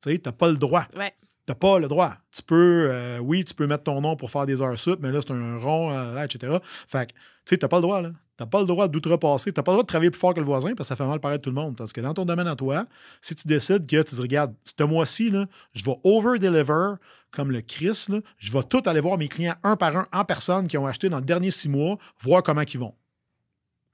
[0.00, 0.86] Tu sais, pas le droit.
[0.96, 1.12] Ouais.
[1.44, 2.14] T'as pas le droit.
[2.30, 5.10] Tu peux, euh, oui, tu peux mettre ton nom pour faire des heures sup, mais
[5.10, 6.58] là, c'est un rond, euh, etc.
[6.86, 8.12] Fait que, tu sais, t'as pas le droit, là.
[8.36, 9.52] T'as pas le droit d'outrepasser.
[9.52, 11.06] T'as pas le droit de travailler plus fort que le voisin parce que ça fait
[11.06, 11.76] mal paraître tout le monde.
[11.76, 12.86] Parce que dans ton domaine à toi,
[13.20, 16.94] si tu décides que tu dis, regarde, ce mois-ci, là, je vais over-deliver
[17.30, 18.06] comme le Chris,
[18.38, 21.08] je vais tout aller voir mes clients un par un en personne qui ont acheté
[21.08, 22.94] dans les derniers six mois, voir comment ils vont.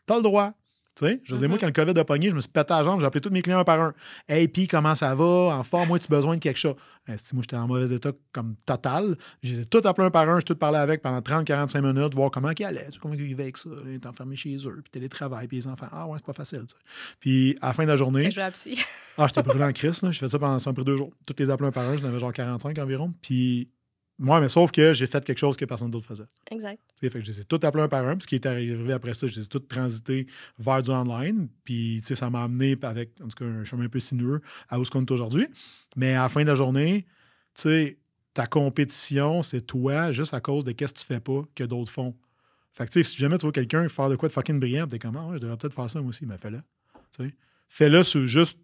[0.06, 0.52] T'as le droit.
[0.98, 1.60] Tu sais, je veux dire, moi, Mhm.
[1.60, 3.40] quand le COVID a pogné, je me suis pété la jambe, j'ai appelé tous mes
[3.42, 3.94] clients un par un.
[4.28, 5.24] Hey, puis comment ça va?
[5.24, 6.74] En forme, moi, tu as besoin de quelque chose?
[7.08, 10.38] Eh, si moi, j'étais en mauvais état comme total, j'ai tout appelé un par un,
[10.40, 13.22] j'ai tout parlé avec pendant 30-45 minutes, voir comment ils allaient, tu sais, comment ils
[13.22, 13.70] vivaient avec ça.
[13.70, 15.86] Là, Ils étaient enfermés chez eux, puis télétravail, puis les enfants.
[15.92, 16.60] Ah ouais, c'est pas facile.
[16.60, 16.74] tu sais.
[17.20, 18.78] Puis à la fin de la journée, Fait vais à psy.
[19.18, 20.02] ah, j'étais brûlé en crise.
[20.02, 20.10] là.
[20.10, 21.12] Je fais ça pendant ça pris deux jours.
[21.26, 23.14] Toutes les appels un par un, j'en avais genre 45 environ.
[23.22, 23.70] Puis
[24.18, 26.26] moi, mais sauf que j'ai fait quelque chose que personne d'autre faisait.
[26.50, 26.80] Exact.
[27.00, 28.16] Fait que je les ai tous appelés un par un.
[28.16, 30.26] Puis ce qui est arrivé après ça, je les ai tous transités
[30.58, 31.48] vers du online.
[31.64, 34.40] Puis tu sais, ça m'a amené avec, en tout cas, un chemin un peu sinueux
[34.68, 35.46] à où ce qu'on est aujourd'hui.
[35.96, 37.06] Mais à la fin de la journée,
[37.54, 37.98] tu sais,
[38.34, 41.92] ta compétition, c'est toi juste à cause de qu'est-ce que tu fais pas que d'autres
[41.92, 42.16] font.
[42.72, 44.86] Fait que tu sais, si jamais tu vois quelqu'un faire de quoi de fucking brillant,
[44.86, 46.58] t'es comme, ah ouais, je devrais peut-être faire ça moi aussi, mais fais-le.
[47.16, 47.34] Tu sais.
[47.68, 48.58] Fais-le sur juste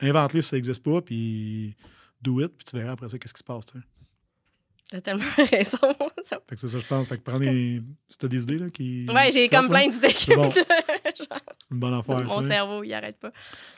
[0.00, 1.76] invente-le si ça n'existe pas, puis
[2.22, 3.66] do it, puis tu verras après ça qu'est-ce qui se passe.
[4.90, 5.22] T'as tellement
[5.52, 5.78] raison.
[6.24, 7.06] Ça- Fait que c'est ça, je pense.
[7.06, 7.80] Fait que prends des.
[8.08, 9.06] Si t'as des idées là, qui.
[9.08, 10.50] Ouais, j'ai comme plein d'idées qui C'est bon.
[11.70, 12.24] une bonne affaire.
[12.24, 13.30] Mon cerveau, il arrête pas.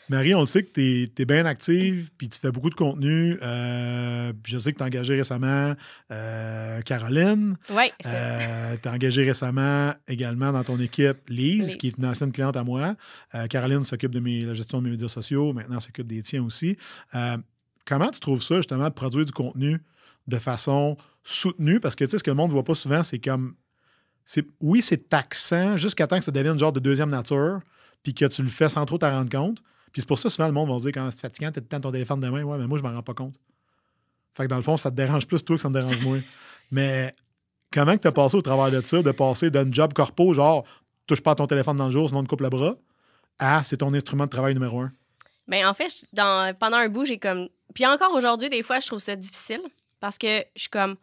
[0.09, 3.39] Marie, on le sait que tu es, bien active, puis tu fais beaucoup de contenu.
[3.43, 5.75] Euh, je sais que tu as engagé récemment
[6.11, 7.57] euh, Caroline.
[7.71, 11.77] Ouais, c'est- Euh, tu as engagé récemment également dans ton équipe Lise, Lise.
[11.77, 12.97] qui est une ancienne cliente à moi.
[13.35, 15.53] Euh, Caroline s'occupe de mes, la gestion de mes médias sociaux.
[15.53, 16.77] Maintenant, elle s'occupe des tiens aussi.
[17.85, 19.79] Comment tu trouves ça, justement, de produire du contenu
[20.27, 21.81] de façon soutenue?
[21.81, 23.55] Parce que, tu sais, ce que le monde ne voit pas souvent, c'est comme.
[24.25, 27.61] c'est Oui, c'est taxant jusqu'à temps que ça devienne genre de deuxième nature,
[28.03, 29.59] puis que tu le fais sans trop t'en rendre compte.
[29.93, 31.67] Puis c'est pour ça, souvent, le monde va se dire, quand c'est fatigant, t'as le
[31.67, 32.43] temps ton téléphone de main.
[32.43, 33.35] Ouais, mais moi, je m'en rends pas compte.
[34.33, 36.21] Fait que dans le fond, ça te dérange plus toi que ça me dérange moins.
[36.71, 37.15] Mais
[37.71, 40.65] comment que tu as passé au travers de ça, de passer d'un job corpo, genre,
[41.07, 42.75] touche pas à ton téléphone dans le jour, sinon on te coupe le bras,
[43.39, 44.93] à c'est ton instrument de travail numéro un?
[45.49, 47.49] Ben, en fait, dans, pendant un bout, j'ai comme.
[47.75, 49.61] Puis encore aujourd'hui, des fois, je trouve ça difficile
[50.03, 50.97] parce que je suis comme.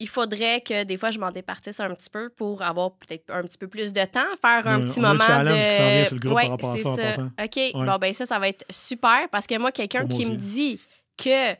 [0.00, 3.42] Il faudrait que des fois, je m'en départisse un petit peu pour avoir peut-être un
[3.42, 5.48] petit peu plus de temps, faire un Ouais, petit moment de.
[5.52, 7.44] qui vient sur le groupe Ouais, par rapport à c'est ça, en.
[7.44, 10.80] OK, bon, ben ça, ça va être super parce que moi, quelqu'un qui me dit
[11.16, 11.52] que.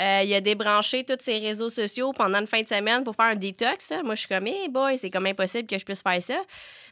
[0.00, 3.26] Euh, il a débranché tous ses réseaux sociaux pendant une fin de semaine pour faire
[3.26, 3.90] un détox.
[3.90, 4.02] là.
[4.02, 6.40] Moi, je suis comme, hey boy, c'est comme impossible que je puisse faire ça.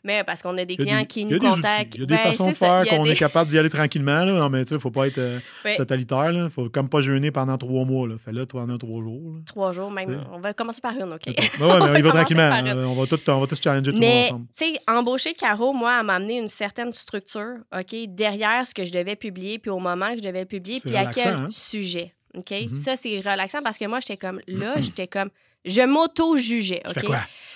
[0.04, 1.46] Mais parce qu'on a des Il y a clients des- qui y a nous des
[1.46, 1.94] outils, contactent.
[1.94, 3.58] Il y a des Ben, façons de ça, faire y qu'on des- est capable d'y
[3.58, 4.24] aller tranquillement.
[4.24, 4.32] Là.
[4.32, 5.38] Non, mais tu sais, il faut pas être euh,
[5.76, 6.30] totalitaire.
[6.32, 8.08] Il faut comme pas jeûner pendant trois mois.
[8.08, 8.14] Là.
[8.18, 9.34] Fais-le pendant trois jours.
[9.34, 9.40] là.
[9.46, 10.24] Trois jours, même.
[10.32, 11.24] On va commencer par une, OK?
[11.26, 12.50] Ben ouais, mais il va commencer tranquillement.
[12.66, 14.46] Euh, On va tous on va tous challenger tout le monde ensemble.
[14.58, 18.84] tu sais, embaucher Caro, moi, elle m'a amené une certaine structure, OK, derrière ce que
[18.84, 21.48] je devais publier, puis au moment que je devais publier, puis à quel hein?
[21.50, 22.14] sujet?
[22.36, 22.50] OK?
[22.50, 22.76] Mhm.
[22.76, 25.30] Ça, c'est relaxant parce que moi, j'étais comme là, j'étais comme.
[25.66, 26.80] Je m'auto-jugeais.
[26.88, 27.04] OK?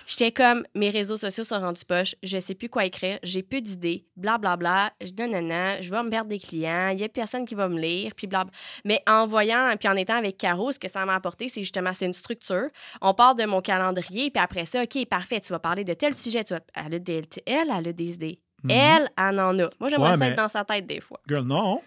[0.07, 3.63] J'étais comme, mes réseaux sociaux sont rendus poches, je sais plus quoi écrire, j'ai plus
[3.63, 7.47] d'idées, blablabla, je donne nanana, je vais me perdre des clients, il y a personne
[7.47, 8.53] qui va me lire, puis blabla.
[8.85, 11.93] Mais en voyant, puis en étant avec Caro, ce que ça m'a apporté, c'est justement,
[11.95, 12.69] c'est une structure.
[13.01, 16.15] On part de mon calendrier, puis après ça, OK, parfait, tu vas parler de tel
[16.15, 16.61] sujet, tu vas...
[16.75, 18.41] elle, a des, elle, elle a des idées.
[18.69, 19.71] Elle, elle en a.
[19.81, 21.21] Moi, j'aimerais Ouais, ça mais- être dans sa tête des fois.
[21.27, 21.81] Girl, non.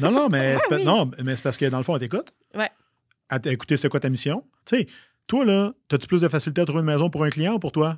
[0.00, 0.84] Non, non, mais c'est pas- oui.
[0.84, 2.32] non, mais c'est parce que dans le fond, elle t'écoute.
[2.54, 2.70] Ouais.
[3.30, 4.44] Elle t'a écouté, c'est quoi ta mission?
[4.66, 4.86] Tu sais,
[5.26, 7.72] toi, là, as-tu plus de facilité à trouver une maison pour un client ou pour
[7.72, 7.96] toi?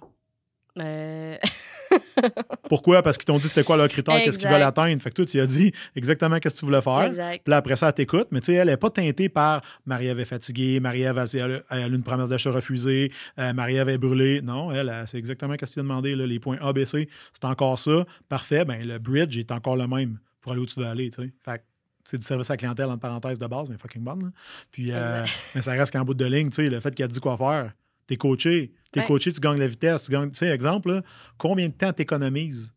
[0.78, 1.36] Euh,
[2.68, 3.02] Pourquoi?
[3.02, 5.00] Parce qu'ils t'ont dit c'était quoi leur critère, qu'est-ce qu'ils veulent atteindre.
[5.00, 7.02] Fait que toi, tu as dit exactement qu'est-ce que tu voulais faire.
[7.02, 7.42] exact.
[7.44, 10.20] Puis là, après ça, elle t'écoute, mais tu sais, elle n'est pas teintée par Marie-Ève
[10.20, 11.24] est fatiguée, Marie-Ève a-
[11.74, 14.42] a une promesse d'achat refusée, euh, Marie-Ève est brûlée.
[14.42, 17.08] Non, elle, c'est exactement ce que tu as demandé, là, les points A, B, C.
[17.32, 18.04] C'est encore ça.
[18.28, 18.64] Parfait.
[18.64, 21.32] Ben, le bridge est encore le même pour aller où tu veux aller, tu sais.
[21.44, 21.64] Fait que
[22.04, 24.24] c'est du service à la clientèle, entre parenthèses, de base, mais fucking bonne.
[24.24, 24.28] là.
[24.70, 25.24] Puis, euh,
[25.54, 27.72] mais ça reste qu'en bout de ligne, tu sais, le fait qu'elle dit quoi faire,
[28.06, 28.72] t'es coaché.
[28.92, 29.06] T'es Ouais.
[29.06, 30.04] coaché, tu gagnes la vitesse.
[30.04, 31.02] Tu gagnes, tu sais, exemple, là,
[31.38, 32.74] combien de temps t'économises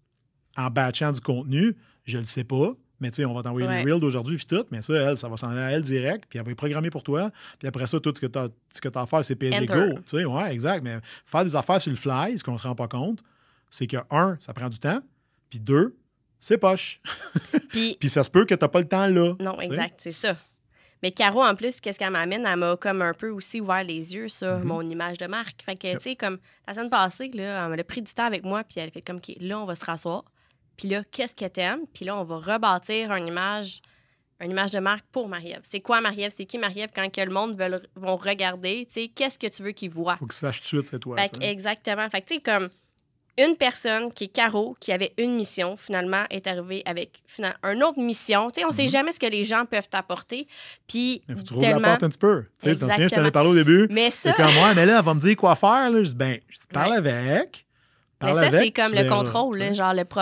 [0.55, 1.75] en batchant du contenu?
[2.05, 2.71] Je le sais pas.
[3.01, 3.83] Mais tu sais, on va t'envoyer Ouais.
[3.83, 6.23] les reels d'aujourd'hui puis tout, mais ça, elle, ça va s'en aller à elle direct,
[6.29, 7.29] puis elle va être programmée pour toi.
[7.59, 9.65] Puis après ça, tout ce que tu as, ce que as à faire, c'est Enter.
[9.67, 9.93] go.
[9.99, 10.83] Tu sais, ouais, exact.
[10.83, 13.19] Mais faire des affaires sur le fly, ce qu'on se rend pas compte,
[13.69, 14.99] c'est que, un, ça prend du temps,
[15.49, 15.95] puis deux,
[16.39, 17.01] c'est poche.
[17.69, 19.33] Puis, Puis ça se peut que tu n'as pas le temps là.
[19.39, 20.35] non, exact, c'est ça.
[21.03, 22.45] Mais Caro, en plus, qu'est-ce qu'elle m'amène?
[22.47, 24.63] Elle m'a comme un peu aussi ouvert les yeux sur Mhm.
[24.63, 25.61] mon image de marque.
[25.63, 25.97] Fait que, Yep.
[25.99, 28.79] tu sais, comme la semaine passée, là, elle a pris du temps avec moi, puis
[28.79, 30.23] elle a fait comme, OK, là, on va se rasseoir.
[30.75, 31.81] Puis là, qu'est-ce que t'aimes?
[31.93, 33.81] Puis là, on va rebâtir une image,
[34.41, 35.61] une image de marque pour Marie-Ève.
[35.69, 36.31] C'est quoi Marie-Ève?
[36.35, 38.87] C'est qui Marie-Ève quand que le monde veut, vont regarder?
[38.87, 40.15] Tu sais, qu'est-ce que tu veux qu'ils voient?
[40.17, 41.15] Faut que tu saches tout de suite, c'est toi.
[41.17, 42.09] Fait que, exactement.
[42.09, 42.69] Fait que, tu sais, comme
[43.37, 47.83] une personne qui est Caro, qui avait une mission, finalement, est arrivée avec finalement, une
[47.83, 48.49] autre mission.
[48.49, 48.89] Tu sais, on sait Mhm.
[48.89, 50.47] jamais ce que les gens peuvent t'apporter.
[50.87, 51.87] Puis, Il faut que tu rouvres la tellement.
[51.89, 52.43] porte un petit peu.
[52.63, 53.87] Tu sais, je t'en ai parlé au début.
[53.91, 55.89] Mais ça, C'est comme, ouais, mais là, elle va me dire quoi faire.
[55.91, 55.99] Là.
[56.03, 56.97] Je dis, ben, je parle Ouais.
[56.97, 57.66] avec.
[58.23, 60.21] Mais ça c'est comme le contrôle, là, genre le pro-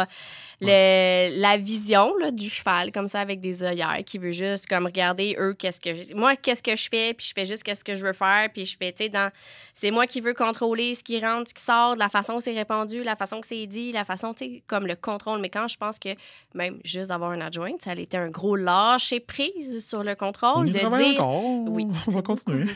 [0.61, 4.85] le- la vision là, du cheval, comme ça, avec des œillères, qui veut juste comme
[4.85, 6.13] regarder eux, qu'est-ce que je...
[6.15, 8.65] moi, qu'est-ce que je fais, puis je fais juste qu'est-ce que je veux faire, puis
[8.65, 9.31] je fais, tu sais, dans...
[9.73, 12.53] c'est moi qui veux contrôler ce qui rentre, ce qui sort, la façon que c'est
[12.53, 15.39] répandu, la façon que c'est dit, la façon, tu sais, comme le contrôle.
[15.41, 16.09] Mais quand je pense que
[16.53, 20.15] même juste d'avoir un adjoint, ça a été un gros lâcher prise sur le On
[20.15, 21.23] contrôle, y de travaille dire...
[21.25, 21.43] encore.
[21.73, 22.65] Oui, on va beaucoup, continuer.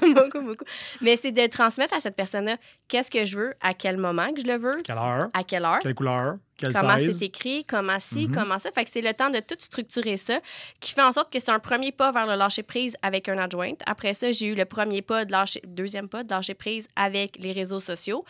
[0.00, 0.64] Beaucoup, beaucoup, beaucoup.
[1.00, 2.56] Mais c'est de transmettre à cette personne-là
[2.88, 5.64] qu'est-ce que je veux, à quel moment que je le veux, Quelle heure, à quelle
[5.64, 8.34] heure, quelle couleur, quelle comment c'est écrit, comment ci, Mhm.
[8.34, 8.70] comment ça?
[8.72, 10.40] Fait que c'est le temps de tout structurer ça
[10.80, 13.38] qui fait en sorte que c'est un premier pas vers le lâcher prise avec un
[13.38, 13.72] adjoint.
[13.86, 17.36] Après ça, j'ai eu le premier pas de lâcher, deuxième pas de lâcher prise avec
[17.38, 18.24] les réseaux sociaux.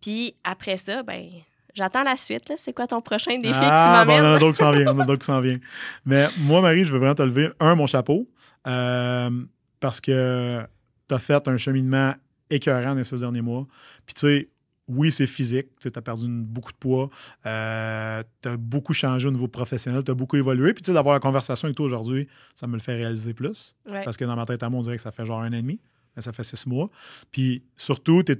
[0.00, 1.28] Puis après ça, ben
[1.74, 2.48] j'attends la suite.
[2.48, 2.54] là.
[2.56, 4.70] C'est quoi ton prochain défi Ah, que tu bon, on en a d'autres qui s'en
[4.72, 4.88] viennent.
[4.88, 5.60] On a d'autres qui s'en viennent.
[6.04, 8.28] Mais moi, Marie, je veux vraiment te lever, un, mon chapeau,
[8.66, 9.30] euh,
[9.80, 10.60] parce que
[11.08, 12.14] tu as fait un cheminement
[12.50, 13.66] écœurant dans six derniers mois.
[14.06, 14.48] Puis, tu sais,
[14.88, 15.68] oui, c'est physique.
[15.80, 17.08] Tu as perdu une- beaucoup de poids.
[17.42, 20.02] tu as beaucoup changé au niveau professionnel.
[20.04, 20.74] Tu as beaucoup évolué.
[20.74, 23.74] Puis, tu sais, d'avoir la conversation avec toi aujourd'hui, ça me le fait réaliser plus.
[23.88, 24.04] Ouais.
[24.04, 25.52] Parce que dans ma tête à moi, on dirait que ça fait genre un an
[25.56, 25.80] et demi.
[26.16, 26.90] Mais ça fait six mois.
[27.32, 28.38] Puis, surtout, tu es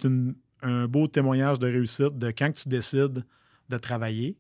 [0.63, 3.25] un beau témoignage de réussite de quand tu décides
[3.69, 4.39] de travailler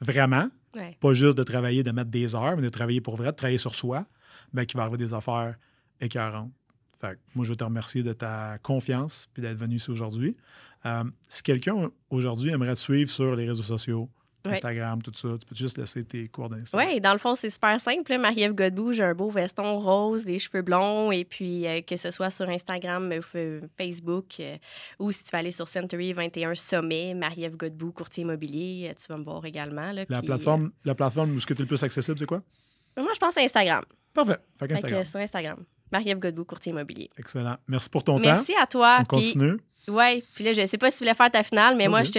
[0.00, 0.96] vraiment, Ouais.
[1.00, 3.58] pas juste de travailler, de mettre des heures, mais de travailler pour vrai, de travailler
[3.58, 4.06] sur soi,
[4.52, 5.56] ben, qui va arriver des affaires
[6.00, 6.52] écœurantes.
[7.00, 10.36] Fait que moi, je veux te remercier de ta confiance puis d'être venu ici aujourd'hui.
[10.86, 14.08] Euh, si quelqu'un aujourd'hui aimerait te suivre sur les réseaux sociaux,
[14.44, 14.52] Ouais.
[14.52, 15.28] Instagram, tout ça.
[15.38, 16.62] Tu peux juste laisser tes coordonnées.
[16.72, 18.12] Oui, dans le fond, c'est super simple.
[18.12, 18.18] là.
[18.18, 22.10] Marie-Ève Godbout, j'ai un beau veston rose, des cheveux blonds, et puis euh, que ce
[22.12, 24.56] soit sur Instagram, euh, Facebook, euh,
[25.00, 29.18] ou si tu vas aller sur Century 21 Sommet, Marie-Ève Godbout, courtier immobilier, tu vas
[29.18, 29.90] me voir également.
[29.92, 30.04] là.
[30.08, 32.40] La Puis, plateforme, la plateforme où ce que tu es le plus accessible, c'est quoi?
[32.96, 33.84] moi, je pense à Instagram.
[34.14, 34.32] Parfait.
[34.56, 35.02] Fait Fait qu'Instagram.
[35.02, 35.64] que sur Instagram.
[35.92, 37.08] Marie-Ève Godbout, courtier immobilier.
[37.18, 37.56] Excellent.
[37.66, 38.98] Merci pour ton Merci à toi.
[38.98, 39.02] temps.
[39.16, 39.56] On puis- continue.
[39.88, 42.12] Ouais, puis là, je sais pas si tu voulais faire ta finale, mais moi, je
[42.12, 42.18] te,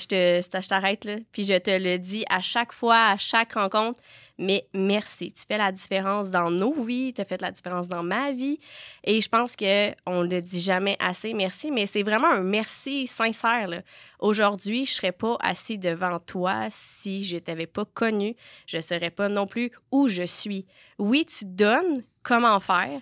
[0.00, 1.16] je te, je t'arrête, là.
[1.32, 4.00] Puis je te le dis à chaque fois, à chaque rencontre,
[4.38, 5.30] mais merci.
[5.30, 8.58] Tu fais la différence dans nos vies, tu as fait la différence dans ma vie.
[9.04, 13.06] Et je pense qu'on ne le dit jamais assez, merci, mais c'est vraiment un merci
[13.06, 13.82] sincère, là.
[14.18, 18.34] Aujourd'hui, je serais pas assis devant toi si je t'avais pas connu.
[18.66, 20.64] Je serais pas non plus où je suis.
[20.98, 23.00] Oui, tu donnes comment faire,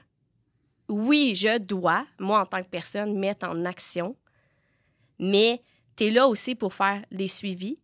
[0.89, 4.17] oui, je dois, moi en tant que personne, mettre en action,
[5.19, 5.63] mais
[5.97, 7.79] tu es là aussi pour faire des suivis,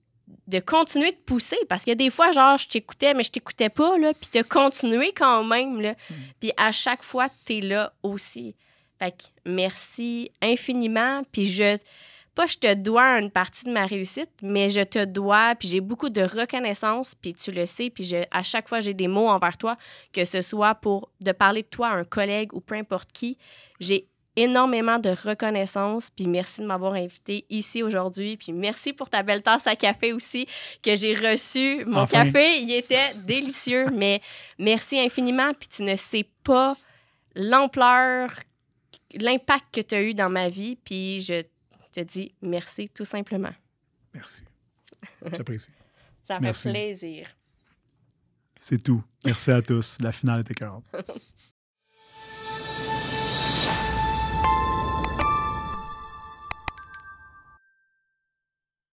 [0.47, 3.99] de continuer de pousser, parce que des fois, genre, je t'écoutais, mais je t'écoutais pas,
[3.99, 5.95] là, puis de continuer quand même, là.
[6.41, 8.55] Puis à chaque fois, tu es là aussi.
[8.99, 11.77] Fait que merci infiniment, puis je...
[12.35, 15.81] Pas je te dois une partie de ma réussite, mais je te dois, puis j'ai
[15.81, 19.29] beaucoup de reconnaissance, puis tu le sais, puis je, à chaque fois, j'ai des mots
[19.29, 19.77] envers toi,
[20.13, 23.39] que ce soit pour de parler de toi à un collègue ou peu importe qui.
[23.79, 29.23] J'ai énormément de reconnaissance, puis merci de m'avoir invité ici aujourd'hui, puis merci pour ta
[29.23, 30.47] belle tasse à café aussi
[30.83, 31.85] que j'ai reçue.
[31.87, 32.25] Mon Enfin.
[32.25, 34.21] café, il était délicieux, mais
[34.59, 36.77] merci infiniment, puis tu ne sais pas
[37.37, 38.31] l'ampleur,
[39.15, 41.21] l'impact que tu as eu dans ma vie, puis
[41.95, 43.53] je te dis merci tout simplement.
[44.13, 44.43] Merci.
[45.23, 45.71] J'apprécie.
[46.23, 46.71] Ça fait Merci.
[46.71, 47.29] plaisir.
[48.59, 49.03] C'est tout.
[49.25, 49.99] Merci à tous.
[50.01, 50.85] La finale était 40.